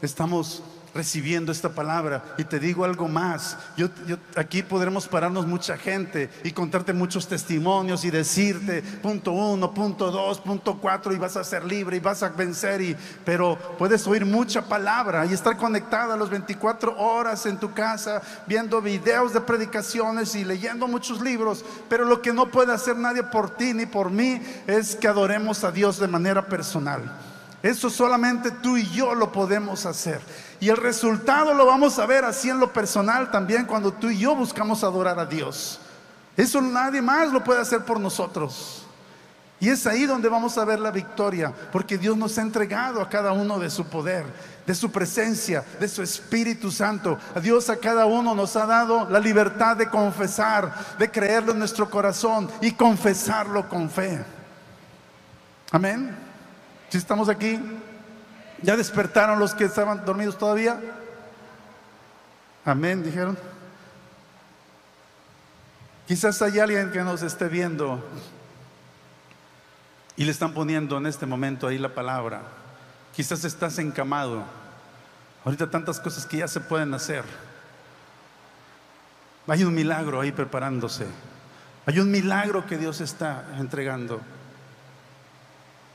estamos 0.00 0.62
recibiendo 0.94 1.52
esta 1.52 1.70
palabra. 1.70 2.22
Y 2.38 2.44
te 2.44 2.58
digo 2.58 2.84
algo 2.84 3.08
más, 3.08 3.56
yo, 3.76 3.88
aquí 4.36 4.62
podremos 4.62 5.08
pararnos 5.08 5.46
mucha 5.46 5.76
gente 5.76 6.30
y 6.44 6.52
contarte 6.52 6.92
muchos 6.92 7.26
testimonios 7.26 8.04
y 8.04 8.10
decirte 8.10 8.82
punto 8.82 9.32
uno, 9.32 9.72
punto 9.72 10.10
dos, 10.10 10.40
punto 10.40 10.78
cuatro 10.78 11.12
y 11.12 11.18
vas 11.18 11.36
a 11.36 11.44
ser 11.44 11.64
libre 11.64 11.96
y 11.96 12.00
vas 12.00 12.22
a 12.22 12.28
vencer. 12.28 12.80
Y, 12.80 12.96
pero 13.24 13.58
puedes 13.78 14.06
oír 14.06 14.24
mucha 14.24 14.62
palabra 14.62 15.26
y 15.26 15.32
estar 15.32 15.56
conectada 15.56 16.14
a 16.14 16.16
las 16.16 16.28
24 16.28 16.98
horas 16.98 17.46
en 17.46 17.58
tu 17.58 17.72
casa 17.72 18.20
viendo 18.46 18.80
videos 18.80 19.32
de 19.32 19.40
predicaciones 19.40 20.34
y 20.34 20.44
leyendo 20.44 20.86
muchos 20.86 21.20
libros. 21.20 21.64
Pero 21.88 22.04
lo 22.04 22.20
que 22.20 22.32
no 22.32 22.50
puede 22.50 22.72
hacer 22.72 22.96
nadie 22.96 23.22
por 23.22 23.56
ti 23.56 23.72
ni 23.72 23.86
por 23.86 24.10
mí 24.10 24.40
es 24.66 24.94
que 24.96 25.08
adoremos 25.08 25.64
a 25.64 25.72
Dios 25.72 25.98
de 25.98 26.08
manera 26.08 26.46
personal. 26.46 27.31
Eso 27.62 27.88
solamente 27.88 28.50
tú 28.50 28.76
y 28.76 28.88
yo 28.90 29.14
lo 29.14 29.30
podemos 29.30 29.86
hacer. 29.86 30.20
Y 30.58 30.68
el 30.68 30.76
resultado 30.76 31.54
lo 31.54 31.64
vamos 31.64 31.98
a 31.98 32.06
ver 32.06 32.24
así 32.24 32.50
en 32.50 32.58
lo 32.58 32.72
personal 32.72 33.30
también 33.30 33.66
cuando 33.66 33.92
tú 33.92 34.10
y 34.10 34.18
yo 34.18 34.34
buscamos 34.34 34.82
adorar 34.82 35.18
a 35.18 35.26
Dios. 35.26 35.80
Eso 36.36 36.60
nadie 36.60 37.00
más 37.00 37.30
lo 37.32 37.44
puede 37.44 37.60
hacer 37.60 37.84
por 37.84 38.00
nosotros. 38.00 38.84
Y 39.60 39.68
es 39.68 39.86
ahí 39.86 40.06
donde 40.06 40.28
vamos 40.28 40.58
a 40.58 40.64
ver 40.64 40.80
la 40.80 40.90
victoria, 40.90 41.54
porque 41.70 41.96
Dios 41.96 42.16
nos 42.16 42.36
ha 42.36 42.42
entregado 42.42 43.00
a 43.00 43.08
cada 43.08 43.30
uno 43.30 43.60
de 43.60 43.70
su 43.70 43.84
poder, 43.84 44.24
de 44.66 44.74
su 44.74 44.90
presencia, 44.90 45.64
de 45.78 45.86
su 45.86 46.02
Espíritu 46.02 46.68
Santo. 46.72 47.16
A 47.32 47.38
Dios 47.38 47.70
a 47.70 47.76
cada 47.76 48.06
uno 48.06 48.34
nos 48.34 48.56
ha 48.56 48.66
dado 48.66 49.08
la 49.08 49.20
libertad 49.20 49.76
de 49.76 49.88
confesar, 49.88 50.96
de 50.98 51.08
creerlo 51.08 51.52
en 51.52 51.60
nuestro 51.60 51.88
corazón 51.88 52.50
y 52.60 52.72
confesarlo 52.72 53.68
con 53.68 53.88
fe. 53.88 54.24
Amén. 55.70 56.31
Si 56.92 56.98
estamos 56.98 57.30
aquí, 57.30 57.58
¿ya 58.60 58.76
despertaron 58.76 59.38
los 59.38 59.54
que 59.54 59.64
estaban 59.64 60.04
dormidos 60.04 60.36
todavía? 60.36 60.78
Amén, 62.66 63.02
dijeron. 63.02 63.38
Quizás 66.06 66.42
hay 66.42 66.58
alguien 66.58 66.92
que 66.92 67.00
nos 67.00 67.22
esté 67.22 67.48
viendo 67.48 68.06
y 70.16 70.24
le 70.26 70.32
están 70.32 70.52
poniendo 70.52 70.98
en 70.98 71.06
este 71.06 71.24
momento 71.24 71.66
ahí 71.66 71.78
la 71.78 71.94
palabra. 71.94 72.42
Quizás 73.16 73.42
estás 73.46 73.78
encamado. 73.78 74.44
Ahorita 75.46 75.70
tantas 75.70 75.98
cosas 75.98 76.26
que 76.26 76.36
ya 76.36 76.46
se 76.46 76.60
pueden 76.60 76.92
hacer. 76.92 77.24
Hay 79.46 79.64
un 79.64 79.74
milagro 79.74 80.20
ahí 80.20 80.30
preparándose. 80.30 81.06
Hay 81.86 82.00
un 82.00 82.10
milagro 82.10 82.66
que 82.66 82.76
Dios 82.76 83.00
está 83.00 83.46
entregando. 83.58 84.20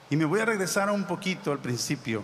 Y 0.10 0.16
me 0.16 0.26
voy 0.26 0.40
a 0.40 0.46
regresar 0.46 0.90
un 0.90 1.04
poquito 1.04 1.52
al 1.52 1.60
principio. 1.60 2.24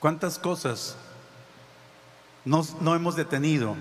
¿Cuántas 0.00 0.38
cosas 0.38 0.96
no, 2.44 2.66
no 2.80 2.94
hemos 2.94 3.14
detenido? 3.14 3.76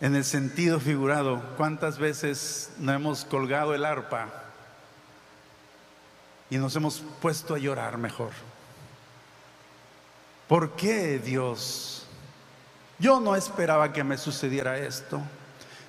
En 0.00 0.16
el 0.16 0.24
sentido 0.24 0.80
figurado, 0.80 1.40
¿cuántas 1.56 1.98
veces 1.98 2.72
no 2.78 2.92
hemos 2.92 3.24
colgado 3.24 3.74
el 3.74 3.84
arpa 3.84 4.28
y 6.50 6.58
nos 6.58 6.74
hemos 6.76 7.02
puesto 7.20 7.54
a 7.54 7.58
llorar 7.58 7.96
mejor? 7.98 8.32
¿Por 10.48 10.72
qué 10.72 11.18
Dios? 11.18 12.04
Yo 12.98 13.20
no 13.20 13.34
esperaba 13.36 13.92
que 13.92 14.04
me 14.04 14.18
sucediera 14.18 14.76
esto. 14.76 15.22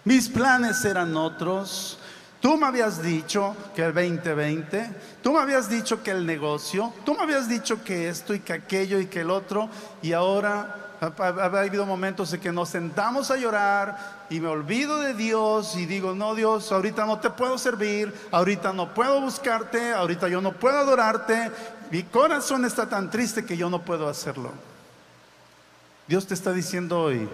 Mis 0.05 0.29
planes 0.29 0.85
eran 0.85 1.17
otros. 1.17 1.99
Tú 2.43 2.57
me 2.57 2.67
habías 2.67 3.01
dicho 3.01 3.55
que 3.73 3.85
el 3.85 3.93
2020, 3.93 4.93
tú 5.23 5.31
me 5.31 5.39
habías 5.39 5.69
dicho 5.69 6.03
que 6.03 6.11
el 6.11 6.25
negocio, 6.25 6.93
tú 7.05 7.15
me 7.15 7.21
habías 7.21 7.47
dicho 7.47 7.81
que 7.85 8.09
esto 8.09 8.33
y 8.33 8.41
que 8.41 8.51
aquello 8.51 8.99
y 8.99 9.05
que 9.05 9.21
el 9.21 9.31
otro, 9.31 9.69
y 10.01 10.11
ahora 10.11 10.97
ha, 10.99 11.45
habido 11.45 11.85
momentos 11.85 12.33
en 12.33 12.41
que 12.41 12.51
nos 12.51 12.67
sentamos 12.67 13.31
a 13.31 13.37
llorar 13.37 14.25
y 14.29 14.41
me 14.41 14.49
olvido 14.49 14.99
de 14.99 15.13
Dios 15.13 15.77
y 15.77 15.85
digo, 15.85 16.15
no 16.15 16.35
Dios, 16.35 16.69
ahorita 16.69 17.05
no 17.05 17.17
te 17.19 17.29
puedo 17.29 17.57
servir, 17.57 18.13
ahorita 18.29 18.73
no 18.73 18.93
puedo 18.93 19.21
buscarte, 19.21 19.93
ahorita 19.93 20.27
yo 20.27 20.41
no 20.41 20.51
puedo 20.51 20.77
adorarte, 20.77 21.49
mi 21.91 22.03
corazón 22.03 22.65
está 22.65 22.89
tan 22.89 23.09
triste 23.09 23.45
que 23.45 23.55
yo 23.55 23.69
no 23.69 23.85
puedo 23.85 24.09
hacerlo. 24.09 24.51
Dios 26.07 26.27
te 26.27 26.33
está 26.33 26.51
diciendo 26.51 27.03
hoy, 27.03 27.29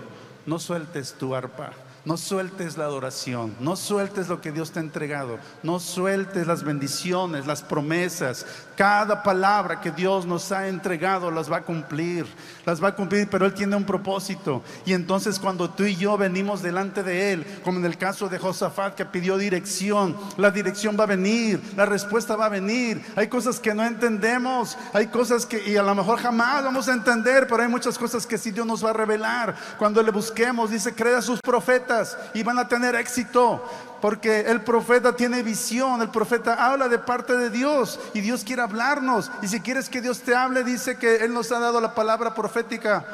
no 0.45 0.59
sueltes 0.59 1.13
tu 1.13 1.33
arpa 1.33 1.71
No 2.09 2.17
sueltes 2.17 2.75
la 2.75 2.85
adoración, 2.85 3.55
no 3.59 3.75
sueltes 3.75 4.29
lo 4.29 4.41
que 4.41 4.51
Dios 4.51 4.71
te 4.71 4.79
ha 4.79 4.81
entregado, 4.81 5.37
no 5.61 5.79
sueltes 5.79 6.47
las 6.47 6.63
bendiciones, 6.63 7.45
las 7.45 7.61
promesas. 7.61 8.47
Cada 8.75 9.21
palabra 9.21 9.79
que 9.79 9.91
Dios 9.91 10.25
nos 10.25 10.51
ha 10.51 10.67
entregado 10.69 11.29
las 11.29 11.51
va 11.51 11.57
a 11.57 11.61
cumplir, 11.61 12.25
las 12.65 12.83
va 12.83 12.87
a 12.87 12.95
cumplir, 12.95 13.29
pero 13.29 13.45
Él 13.45 13.53
tiene 13.53 13.75
un 13.75 13.83
propósito. 13.83 14.63
Y 14.87 14.93
entonces 14.93 15.37
cuando 15.37 15.69
tú 15.69 15.83
y 15.83 15.97
yo 15.97 16.17
venimos 16.17 16.63
delante 16.63 17.03
de 17.03 17.31
Él, 17.31 17.45
como 17.63 17.77
en 17.77 17.85
el 17.85 17.95
caso 17.95 18.27
de 18.27 18.39
Josafat 18.39 18.95
que 18.95 19.05
pidió 19.05 19.37
dirección, 19.37 20.17
la 20.37 20.49
dirección 20.49 20.97
va 20.99 21.03
a 21.03 21.07
venir, 21.07 21.61
la 21.75 21.85
respuesta 21.85 22.35
va 22.35 22.47
a 22.47 22.49
venir. 22.49 23.05
Hay 23.15 23.27
cosas 23.27 23.59
que 23.59 23.75
no 23.75 23.85
entendemos, 23.85 24.79
hay 24.93 25.07
cosas 25.07 25.45
que 25.45 25.69
y 25.69 25.77
a 25.77 25.83
lo 25.83 25.93
mejor 25.93 26.17
jamás 26.17 26.63
vamos 26.63 26.87
a 26.87 26.93
entender, 26.93 27.45
pero 27.47 27.61
hay 27.61 27.69
muchas 27.69 27.99
cosas 27.99 28.25
que 28.25 28.39
sí 28.39 28.49
Dios 28.49 28.65
nos 28.65 28.83
va 28.83 28.89
a 28.89 28.93
revelar. 28.93 29.55
Cuando 29.77 30.01
le 30.01 30.09
busquemos, 30.09 30.71
dice, 30.71 30.95
crea 30.95 31.19
a 31.19 31.21
sus 31.21 31.39
profetas 31.39 31.98
y 32.33 32.43
van 32.43 32.59
a 32.59 32.67
tener 32.67 32.95
éxito. 32.95 33.63
Porque 34.01 34.41
el 34.41 34.62
profeta 34.62 35.15
tiene 35.15 35.43
visión, 35.43 36.01
el 36.01 36.09
profeta 36.09 36.53
habla 36.65 36.88
de 36.88 36.99
parte 36.99 37.35
de 37.35 37.49
Dios 37.49 37.99
y 38.13 38.21
Dios 38.21 38.43
quiere 38.43 38.62
hablarnos. 38.62 39.29
Y 39.41 39.47
si 39.47 39.59
quieres 39.59 39.89
que 39.89 40.01
Dios 40.01 40.21
te 40.21 40.35
hable, 40.35 40.63
dice 40.63 40.97
que 40.97 41.17
Él 41.17 41.33
nos 41.33 41.51
ha 41.51 41.59
dado 41.59 41.81
la 41.81 41.93
palabra 41.93 42.33
profética 42.33 43.05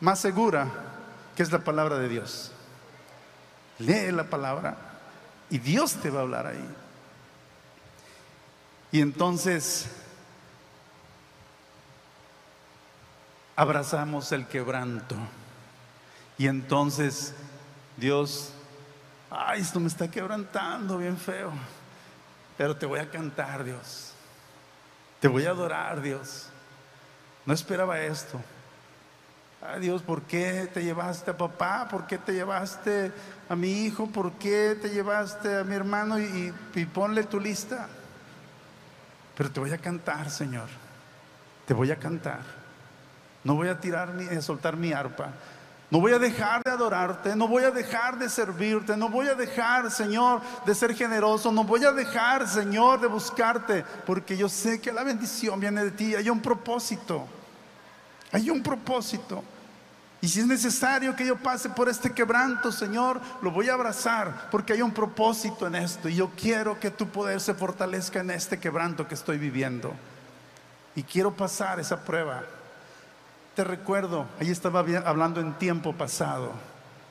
más 0.00 0.20
segura, 0.20 0.68
que 1.34 1.42
es 1.42 1.50
la 1.50 1.58
palabra 1.58 1.98
de 1.98 2.08
Dios. 2.08 2.52
Lee 3.78 4.12
la 4.12 4.24
palabra 4.24 4.76
y 5.50 5.58
Dios 5.58 5.94
te 5.94 6.10
va 6.10 6.20
a 6.20 6.22
hablar 6.22 6.46
ahí. 6.46 6.68
Y 8.90 9.00
entonces 9.00 9.86
abrazamos 13.56 14.30
el 14.32 14.46
quebranto. 14.46 15.16
Y 16.38 16.46
entonces 16.46 17.34
Dios, 17.96 18.52
ay, 19.28 19.60
esto 19.60 19.80
me 19.80 19.88
está 19.88 20.08
quebrantando 20.08 20.96
bien 20.96 21.18
feo, 21.18 21.52
pero 22.56 22.76
te 22.76 22.86
voy 22.86 23.00
a 23.00 23.10
cantar, 23.10 23.64
Dios. 23.64 24.12
Te 25.20 25.26
voy 25.26 25.46
a 25.46 25.50
adorar, 25.50 26.00
Dios. 26.00 26.46
No 27.44 27.52
esperaba 27.52 28.00
esto. 28.00 28.40
Ay, 29.60 29.80
Dios, 29.80 30.02
¿por 30.02 30.22
qué 30.22 30.70
te 30.72 30.84
llevaste 30.84 31.32
a 31.32 31.36
papá? 31.36 31.88
¿Por 31.90 32.06
qué 32.06 32.18
te 32.18 32.32
llevaste 32.32 33.10
a 33.48 33.56
mi 33.56 33.84
hijo? 33.84 34.06
¿Por 34.06 34.32
qué 34.34 34.78
te 34.80 34.90
llevaste 34.90 35.56
a 35.56 35.64
mi 35.64 35.74
hermano? 35.74 36.20
Y, 36.20 36.54
y 36.76 36.84
ponle 36.84 37.24
tu 37.24 37.40
lista. 37.40 37.88
Pero 39.36 39.50
te 39.50 39.58
voy 39.58 39.72
a 39.72 39.78
cantar, 39.78 40.30
Señor. 40.30 40.68
Te 41.66 41.74
voy 41.74 41.90
a 41.90 41.96
cantar. 41.96 42.42
No 43.42 43.56
voy 43.56 43.68
a 43.68 43.80
tirar 43.80 44.10
ni 44.14 44.28
a 44.28 44.40
soltar 44.40 44.76
mi 44.76 44.92
arpa. 44.92 45.32
No 45.90 46.00
voy 46.00 46.12
a 46.12 46.18
dejar 46.18 46.62
de 46.62 46.70
adorarte, 46.70 47.34
no 47.34 47.48
voy 47.48 47.64
a 47.64 47.70
dejar 47.70 48.18
de 48.18 48.28
servirte, 48.28 48.94
no 48.94 49.08
voy 49.08 49.26
a 49.26 49.34
dejar, 49.34 49.90
Señor, 49.90 50.42
de 50.66 50.74
ser 50.74 50.94
generoso, 50.94 51.50
no 51.50 51.64
voy 51.64 51.82
a 51.84 51.92
dejar, 51.92 52.46
Señor, 52.46 53.00
de 53.00 53.06
buscarte, 53.06 53.84
porque 54.04 54.36
yo 54.36 54.50
sé 54.50 54.82
que 54.82 54.92
la 54.92 55.02
bendición 55.02 55.58
viene 55.58 55.84
de 55.84 55.90
ti, 55.90 56.14
hay 56.14 56.28
un 56.28 56.40
propósito, 56.40 57.26
hay 58.30 58.50
un 58.50 58.62
propósito. 58.62 59.42
Y 60.20 60.28
si 60.28 60.40
es 60.40 60.46
necesario 60.46 61.16
que 61.16 61.24
yo 61.24 61.36
pase 61.36 61.70
por 61.70 61.88
este 61.88 62.12
quebranto, 62.12 62.70
Señor, 62.70 63.18
lo 63.40 63.50
voy 63.50 63.70
a 63.70 63.74
abrazar, 63.74 64.48
porque 64.50 64.74
hay 64.74 64.82
un 64.82 64.92
propósito 64.92 65.66
en 65.66 65.76
esto, 65.76 66.10
y 66.10 66.16
yo 66.16 66.30
quiero 66.36 66.78
que 66.78 66.90
tu 66.90 67.08
poder 67.08 67.40
se 67.40 67.54
fortalezca 67.54 68.20
en 68.20 68.30
este 68.32 68.60
quebranto 68.60 69.08
que 69.08 69.14
estoy 69.14 69.38
viviendo. 69.38 69.94
Y 70.94 71.02
quiero 71.02 71.32
pasar 71.32 71.80
esa 71.80 72.04
prueba 72.04 72.44
te 73.58 73.64
recuerdo, 73.64 74.24
ahí 74.38 74.50
estaba 74.50 74.84
hablando 75.04 75.40
en 75.40 75.52
tiempo 75.54 75.92
pasado. 75.92 76.52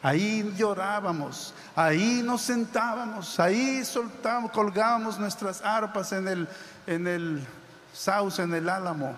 Ahí 0.02 0.54
llorábamos, 0.56 1.54
ahí 1.76 2.22
nos 2.24 2.42
sentábamos, 2.42 3.38
ahí 3.38 3.84
soltábamos, 3.84 4.52
colgábamos 4.54 5.20
nuestras 5.20 5.62
arpas 5.62 6.14
en 6.14 6.26
el, 6.26 6.48
en 6.86 7.06
el 7.06 7.46
sauce, 7.94 8.42
en 8.42 8.54
el 8.54 8.70
álamo. 8.70 9.14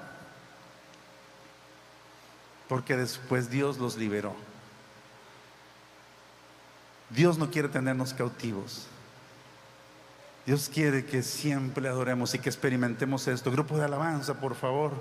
Porque 2.68 2.98
después 2.98 3.48
Dios 3.48 3.78
los 3.78 3.96
liberó. 3.96 4.34
Dios 7.12 7.38
no 7.38 7.52
quiere 7.52 7.70
tenernos 7.70 8.12
cautivos. 8.12 8.88
Dios 10.48 10.68
quiere 10.68 11.06
que 11.06 11.22
siempre 11.22 11.88
adoremos 11.88 12.34
y 12.34 12.40
que 12.40 12.50
experimentemos 12.50 13.28
esto. 13.28 13.52
Grupo 13.52 13.78
de 13.78 13.86
alabanza, 13.86 14.34
por 14.34 14.56
favor. 14.56 14.94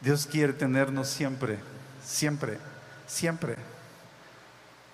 Dios 0.00 0.26
quiere 0.26 0.52
tenernos 0.52 1.08
siempre, 1.08 1.58
siempre, 2.04 2.58
siempre 3.06 3.56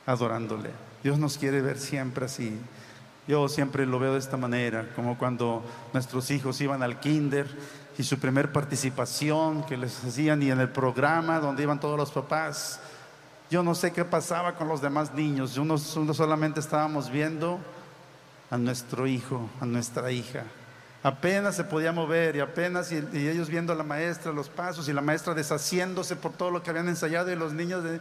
adorándole. 0.07 0.71
Dios 1.03 1.19
nos 1.19 1.37
quiere 1.37 1.61
ver 1.61 1.79
siempre 1.79 2.25
así. 2.25 2.59
Yo 3.27 3.49
siempre 3.49 3.87
lo 3.87 3.99
veo 3.99 4.14
de 4.14 4.19
esta 4.19 4.37
manera, 4.37 4.88
como 4.95 5.19
cuando 5.19 5.62
nuestros 5.93 6.31
hijos 6.31 6.61
iban 6.61 6.83
al 6.83 7.01
kinder 7.01 7.47
y 7.99 8.03
su 8.03 8.19
primer 8.19 8.53
participación 8.53 9.64
que 9.64 9.77
les 9.77 10.05
hacían 10.05 10.43
y 10.43 10.51
en 10.51 10.61
el 10.61 10.71
programa 10.71 11.38
donde 11.38 11.62
iban 11.62 11.81
todos 11.81 11.99
los 11.99 12.11
papás. 12.11 12.81
Yo 13.51 13.62
no 13.62 13.75
sé 13.75 13.93
qué 13.93 14.05
pasaba 14.05 14.57
con 14.57 14.69
los 14.69 14.81
demás 14.81 15.14
niños, 15.14 15.57
uno 15.59 15.77
solamente 15.79 16.61
estábamos 16.61 17.11
viendo 17.11 17.61
a 18.51 18.57
nuestro 18.57 19.07
hijo, 19.07 19.49
a 19.61 19.67
nuestra 19.67 20.11
hija 20.11 20.45
apenas 21.05 21.55
se 21.55 21.64
podía 21.64 21.93
mover 21.93 22.35
y 22.35 22.40
apenas 22.40 22.90
y, 22.90 22.97
ellos 23.12 23.49
viendo 23.49 23.73
a 23.73 23.77
la 23.77 23.85
maestra 23.85 24.33
los 24.33 24.49
pasos 24.49 24.88
y 24.88 24.93
la 24.93 25.03
maestra 25.03 25.35
deshaciéndose 25.35 26.17
por 26.17 26.33
todo 26.33 26.51
lo 26.51 26.62
que 26.62 26.71
habían 26.71 26.88
ensayado 26.88 27.31
y 27.31 27.37
los 27.37 27.53
niños 27.53 27.85
de 27.85 28.01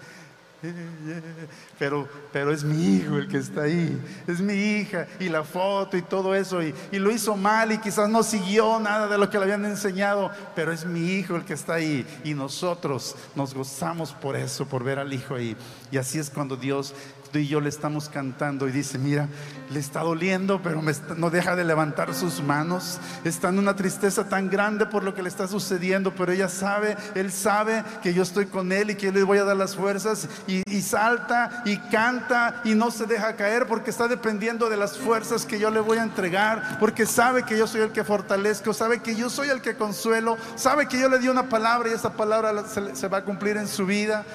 pero, 1.78 2.08
pero 2.32 2.54
es 2.54 2.64
mi 2.64 2.96
hijo 2.96 3.18
el 3.18 3.28
que 3.28 3.38
está 3.38 3.64
ahí, 3.64 4.02
es 4.26 4.40
mi 4.40 4.54
hija 4.54 5.08
y 5.20 5.28
la 5.28 5.44
foto 5.44 5.98
y 5.98 6.02
todo 6.02 6.34
eso 6.34 6.64
y, 6.64 6.74
y, 6.90 7.00
lo 7.00 7.12
hizo 7.12 7.36
mal 7.36 7.74
y 7.74 7.80
quizás 7.80 8.08
no 8.08 8.24
siguió 8.24 8.80
nada 8.80 9.10
de 9.10 9.18
lo 9.18 9.30
que 9.30 9.38
le 9.38 9.44
habían 9.44 9.66
enseñado, 9.66 10.32
pero 10.56 10.72
es 10.72 10.86
mi 10.86 11.16
hijo 11.16 11.36
el 11.36 11.44
que 11.44 11.54
está 11.54 11.74
ahí 11.74 12.08
y 12.24 12.34
nosotros 12.34 13.18
nos 13.36 13.54
gozamos 13.54 14.14
por 14.14 14.38
eso, 14.38 14.66
por 14.66 14.86
ver 14.86 15.00
al 15.00 15.12
hijo 15.12 15.36
ahí. 15.36 15.58
Y 15.92 15.98
así 15.98 16.18
es 16.18 16.30
cuando 16.30 16.56
Dios 16.56 16.96
y 17.40 17.48
yo 17.48 17.60
le 17.60 17.70
estamos 17.70 18.10
cantando 18.10 18.68
y 18.68 18.72
dice, 18.72 18.98
mira, 18.98 19.28
le 19.72 19.80
está 19.80 20.02
doliendo, 20.02 20.62
pero 20.62 20.82
no 21.18 21.30
deja 21.30 21.56
de 21.56 21.64
levantar 21.64 22.14
sus 22.14 22.42
manos. 22.42 23.00
Está 23.24 23.50
en 23.50 23.60
una 23.60 23.76
tristeza 23.76 24.28
tan 24.30 24.50
grande 24.50 24.86
por 24.86 25.04
lo 25.04 25.14
que 25.14 25.24
le 25.24 25.30
está 25.30 25.48
sucediendo, 25.48 26.14
pero 26.16 26.32
ella 26.32 26.50
sabe, 26.50 26.96
él 27.16 27.32
sabe 27.32 27.84
que 28.02 28.14
yo 28.14 28.24
estoy 28.24 28.46
con 28.46 28.72
él 28.72 28.92
y 28.92 28.96
que 28.96 29.12
le 29.12 29.24
voy 29.24 29.40
a 29.40 29.44
dar 29.44 29.58
las 29.58 29.76
fuerzas 29.76 30.28
y, 30.48 30.64
salta 30.82 31.64
y 31.66 31.78
canta 31.78 32.62
y 32.66 32.76
no 32.76 32.92
se 32.92 33.06
deja 33.06 33.36
caer 33.36 33.68
porque 33.68 33.90
está 33.90 34.08
dependiendo 34.08 34.70
de 34.70 34.76
las 34.76 34.98
fuerzas 34.98 35.46
que 35.46 35.58
yo 35.58 35.70
le 35.70 35.80
voy 35.80 35.98
a 35.98 36.04
entregar, 36.04 36.78
porque 36.80 37.06
sabe 37.06 37.44
que 37.44 37.58
yo 37.58 37.68
soy 37.68 37.82
el 37.82 37.92
que 37.92 38.04
fortalezco, 38.04 38.74
sabe 38.74 39.02
que 39.02 39.16
yo 39.16 39.30
soy 39.30 39.50
el 39.50 39.62
que 39.62 39.76
consuelo, 39.76 40.38
sabe 40.56 40.88
que 40.88 41.00
yo 41.00 41.08
le 41.10 41.20
di 41.20 41.30
una 41.30 41.48
palabra 41.48 41.90
y 41.90 41.94
esa 41.94 42.14
palabra 42.14 42.66
se 42.68 43.08
va 43.08 43.20
a 43.20 43.24
cumplir 43.24 43.58
en 43.58 43.68
su 43.68 43.86
vida 43.86 44.26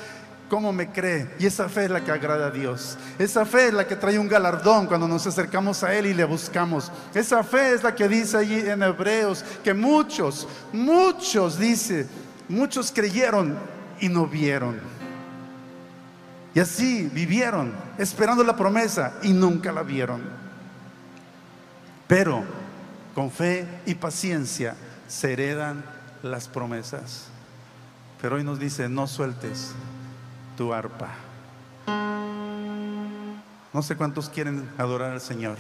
cómo 0.49 0.73
me 0.73 0.91
cree. 0.91 1.31
Y 1.39 1.47
esa 1.47 1.69
fe 1.69 1.85
es 1.85 1.91
la 1.91 2.05
que 2.05 2.11
agrada 2.11 2.47
a 2.47 2.51
Dios. 2.51 2.97
Esa 3.19 3.45
fe 3.45 3.69
es 3.69 3.75
la 3.75 3.87
que 3.87 3.97
trae 3.97 4.19
un 4.19 4.29
galardón 4.29 4.87
cuando 4.87 5.07
nos 5.07 5.27
acercamos 5.27 5.83
a 5.83 5.95
Él 5.95 6.07
y 6.07 6.15
le 6.15 6.25
buscamos. 6.25 6.91
Esa 7.15 7.43
fe 7.43 7.75
es 7.75 7.83
la 7.83 7.95
que 7.95 8.09
dice 8.09 8.37
allí 8.37 8.59
en 8.59 8.83
Hebreos 8.83 9.45
que 9.63 9.75
muchos, 9.75 10.49
muchos, 10.73 11.59
dice, 11.59 12.07
muchos 12.49 12.91
creyeron 12.91 13.57
y 14.01 14.09
no 14.09 14.27
vieron. 14.27 14.81
Y 16.55 16.61
así 16.61 17.09
vivieron 17.13 17.73
esperando 17.99 18.43
la 18.43 18.57
promesa 18.57 19.15
y 19.23 19.33
nunca 19.33 19.71
la 19.71 19.83
vieron. 19.83 20.23
Pero 22.07 22.43
con 23.15 23.31
fe 23.31 23.67
y 23.85 23.95
paciencia 23.95 24.75
se 25.07 25.35
heredan 25.35 25.85
las 26.23 26.49
promesas. 26.49 27.27
Pero 28.21 28.37
hoy 28.37 28.45
nos 28.45 28.59
dice, 28.59 28.89
no 28.89 29.07
sueltes 29.07 29.75
tu 30.59 30.75
arpa. 30.75 31.09
No 33.73 33.81
sé 33.81 33.97
cuántos 33.97 34.29
quieren 34.29 34.69
adorar 34.77 35.13
al 35.13 35.21
Señor. 35.21 35.57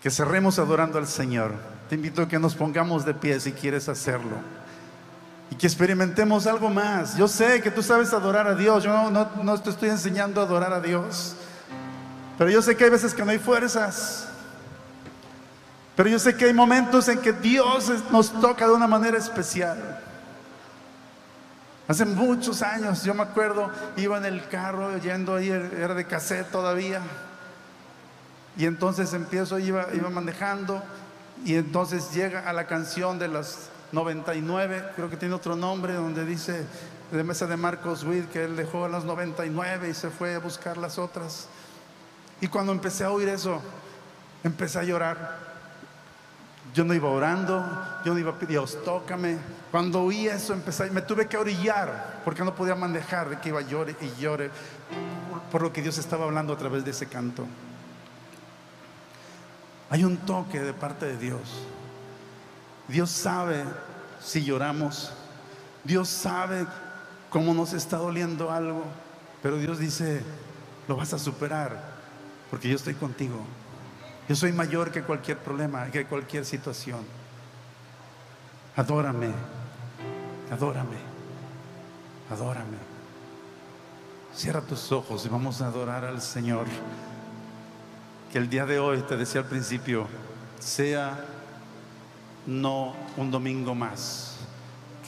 Que 0.00 0.10
cerremos 0.10 0.60
adorando 0.60 0.96
al 0.96 1.08
Señor. 1.08 1.54
Te 1.88 1.96
invito 1.96 2.22
a 2.22 2.28
que 2.28 2.38
nos 2.38 2.54
pongamos 2.54 3.04
de 3.04 3.14
pie 3.14 3.40
si 3.40 3.50
quieres 3.50 3.88
hacerlo. 3.88 4.36
Y 5.50 5.56
que 5.56 5.66
experimentemos 5.66 6.46
algo 6.46 6.70
más. 6.70 7.16
Yo 7.16 7.26
sé 7.26 7.60
que 7.60 7.72
tú 7.72 7.82
sabes 7.82 8.12
adorar 8.12 8.46
a 8.46 8.54
Dios. 8.54 8.84
Yo 8.84 9.10
no, 9.10 9.60
te 9.60 9.70
estoy 9.70 9.88
enseñando 9.88 10.40
a 10.40 10.44
adorar 10.44 10.72
a 10.72 10.80
Dios. 10.80 11.34
Pero 12.38 12.48
yo 12.48 12.62
sé 12.62 12.76
que 12.76 12.84
hay 12.84 12.90
veces 12.90 13.12
que 13.12 13.24
no 13.24 13.32
hay 13.32 13.40
fuerzas. 13.40 14.28
Pero 15.96 16.08
yo 16.08 16.20
sé 16.20 16.36
que 16.36 16.44
hay 16.44 16.54
momentos 16.54 17.08
en 17.08 17.18
que 17.18 17.32
Dios 17.32 17.90
nos 18.12 18.30
toca 18.40 18.68
de 18.68 18.72
una 18.72 18.86
manera 18.86 19.18
especial. 19.18 20.00
Hace 21.90 22.04
muchos 22.04 22.62
años, 22.62 23.02
yo 23.02 23.14
me 23.14 23.24
acuerdo, 23.24 23.68
iba 23.96 24.16
en 24.16 24.24
el 24.24 24.46
carro 24.46 24.96
yendo 24.98 25.34
ahí, 25.34 25.48
era 25.48 25.92
de 25.92 26.04
cassette 26.04 26.48
todavía. 26.48 27.00
Y 28.56 28.66
entonces 28.66 29.12
empiezo, 29.12 29.58
iba, 29.58 29.88
iba 29.92 30.08
manejando 30.08 30.84
y 31.44 31.56
entonces 31.56 32.12
llega 32.12 32.48
a 32.48 32.52
la 32.52 32.68
canción 32.68 33.18
de 33.18 33.26
las 33.26 33.70
99, 33.90 34.92
creo 34.94 35.10
que 35.10 35.16
tiene 35.16 35.34
otro 35.34 35.56
nombre, 35.56 35.94
donde 35.94 36.24
dice 36.24 36.64
de 37.10 37.24
mesa 37.24 37.48
de 37.48 37.56
Marcos 37.56 38.04
Witt 38.04 38.30
que 38.30 38.44
él 38.44 38.54
dejó 38.54 38.84
a 38.84 38.88
las 38.88 39.02
99 39.02 39.88
y 39.88 39.94
se 39.94 40.10
fue 40.10 40.36
a 40.36 40.38
buscar 40.38 40.76
las 40.76 40.96
otras. 40.96 41.48
Y 42.40 42.46
cuando 42.46 42.70
empecé 42.70 43.02
a 43.02 43.10
oír 43.10 43.28
eso, 43.28 43.60
empecé 44.44 44.78
a 44.78 44.84
llorar. 44.84 45.49
Yo 46.74 46.84
no 46.84 46.94
iba 46.94 47.08
orando, 47.08 47.64
yo 48.04 48.14
no 48.14 48.20
iba 48.20 48.30
a 48.30 48.34
pedir, 48.34 48.50
Dios, 48.50 48.78
tócame. 48.84 49.38
Cuando 49.70 50.02
oí 50.02 50.28
eso, 50.28 50.52
empecé, 50.52 50.90
me 50.90 51.02
tuve 51.02 51.26
que 51.26 51.36
orillar 51.36 52.20
porque 52.24 52.44
no 52.44 52.54
podía 52.54 52.74
manejar 52.74 53.28
de 53.28 53.38
que 53.38 53.48
iba 53.48 53.60
a 53.60 53.62
llorar 53.62 53.96
y 54.00 54.20
llore 54.20 54.50
por 55.50 55.62
lo 55.62 55.72
que 55.72 55.82
Dios 55.82 55.98
estaba 55.98 56.24
hablando 56.24 56.52
a 56.52 56.56
través 56.56 56.84
de 56.84 56.92
ese 56.92 57.06
canto. 57.06 57.44
Hay 59.90 60.04
un 60.04 60.18
toque 60.18 60.60
de 60.60 60.72
parte 60.72 61.06
de 61.06 61.16
Dios. 61.16 61.40
Dios 62.86 63.10
sabe 63.10 63.64
si 64.20 64.44
lloramos. 64.44 65.12
Dios 65.82 66.08
sabe 66.08 66.66
cómo 67.30 67.54
nos 67.54 67.72
está 67.72 67.96
doliendo 67.96 68.52
algo. 68.52 68.84
Pero 69.42 69.56
Dios 69.56 69.78
dice, 69.78 70.22
lo 70.86 70.96
vas 70.96 71.12
a 71.12 71.18
superar 71.18 71.82
porque 72.50 72.68
yo 72.68 72.76
estoy 72.76 72.94
contigo. 72.94 73.36
Yo 74.30 74.36
soy 74.36 74.52
mayor 74.52 74.92
que 74.92 75.02
cualquier 75.02 75.38
problema, 75.38 75.86
que 75.86 76.06
cualquier 76.06 76.44
situación. 76.44 77.00
Adórame, 78.76 79.32
adórame, 80.52 80.98
adórame. 82.30 82.76
Cierra 84.32 84.60
tus 84.60 84.92
ojos 84.92 85.26
y 85.26 85.28
vamos 85.28 85.60
a 85.60 85.66
adorar 85.66 86.04
al 86.04 86.22
Señor. 86.22 86.66
Que 88.30 88.38
el 88.38 88.48
día 88.48 88.66
de 88.66 88.78
hoy, 88.78 89.02
te 89.02 89.16
decía 89.16 89.40
al 89.40 89.48
principio, 89.48 90.06
sea 90.60 91.24
no 92.46 92.94
un 93.16 93.32
domingo 93.32 93.74
más. 93.74 94.36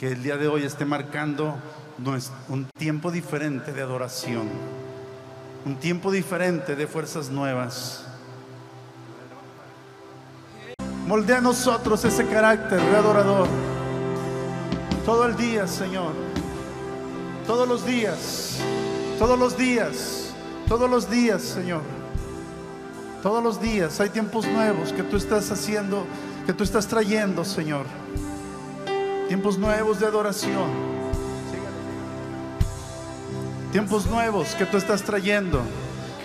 Que 0.01 0.11
el 0.11 0.21
día 0.21 0.35
de 0.35 0.49
hoy 0.49 0.63
esté 0.63 0.83
marcando 0.83 1.55
un 2.49 2.65
tiempo 2.77 3.09
diferente 3.09 3.71
de 3.71 3.83
adoración. 3.83 4.49
Un 5.63 5.77
tiempo 5.77 6.11
diferente 6.11 6.75
de 6.75 6.87
fuerzas 6.87 7.29
nuevas. 7.29 8.05
Moldea 11.07 11.39
a 11.39 11.41
nosotros 11.41 12.05
ese 12.05 12.25
carácter 12.27 12.79
de 12.79 12.95
adorador. 12.95 13.47
Todo 15.05 15.25
el 15.25 15.35
día, 15.35 15.67
Señor. 15.67 16.13
Todos 17.45 17.67
los 17.67 17.85
días. 17.85 18.59
Todos 19.19 19.37
los 19.37 19.57
días. 19.57 20.33
Todos 20.67 20.89
los 20.89 21.09
días, 21.09 21.41
Señor. 21.41 21.81
Todos 23.21 23.43
los 23.43 23.61
días 23.61 23.99
hay 23.99 24.09
tiempos 24.09 24.47
nuevos 24.47 24.93
que 24.93 25.03
tú 25.03 25.17
estás 25.17 25.51
haciendo, 25.51 26.05
que 26.45 26.53
tú 26.53 26.63
estás 26.63 26.87
trayendo, 26.87 27.43
Señor. 27.43 27.85
Tiempos 29.27 29.57
nuevos 29.57 29.99
de 29.99 30.05
adoración. 30.05 30.69
Tiempos 33.73 34.05
nuevos 34.05 34.55
que 34.55 34.65
tú 34.65 34.77
estás 34.77 35.03
trayendo. 35.03 35.61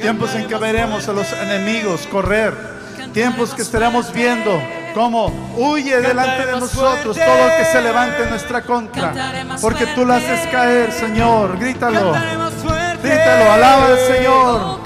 Tiempos 0.00 0.34
en 0.36 0.46
que 0.46 0.56
veremos 0.56 1.08
a 1.08 1.12
los 1.12 1.32
enemigos 1.32 2.06
correr 2.06 2.77
Tiempos 3.18 3.52
que 3.52 3.62
estaremos 3.62 4.12
viendo 4.12 4.62
cómo 4.94 5.26
huye 5.56 6.00
delante 6.00 6.46
de 6.46 6.52
nosotros 6.52 7.16
todo 7.16 7.48
el 7.48 7.56
que 7.58 7.64
se 7.64 7.82
levante 7.82 8.22
en 8.22 8.30
nuestra 8.30 8.62
contra. 8.62 9.12
Porque 9.60 9.86
tú 9.86 10.04
lo 10.06 10.14
haces 10.14 10.46
caer, 10.52 10.92
Señor. 10.92 11.58
Grítalo. 11.58 12.12
Grítalo, 13.02 13.50
alaba 13.50 13.86
al 13.86 13.98
Señor. 13.98 14.78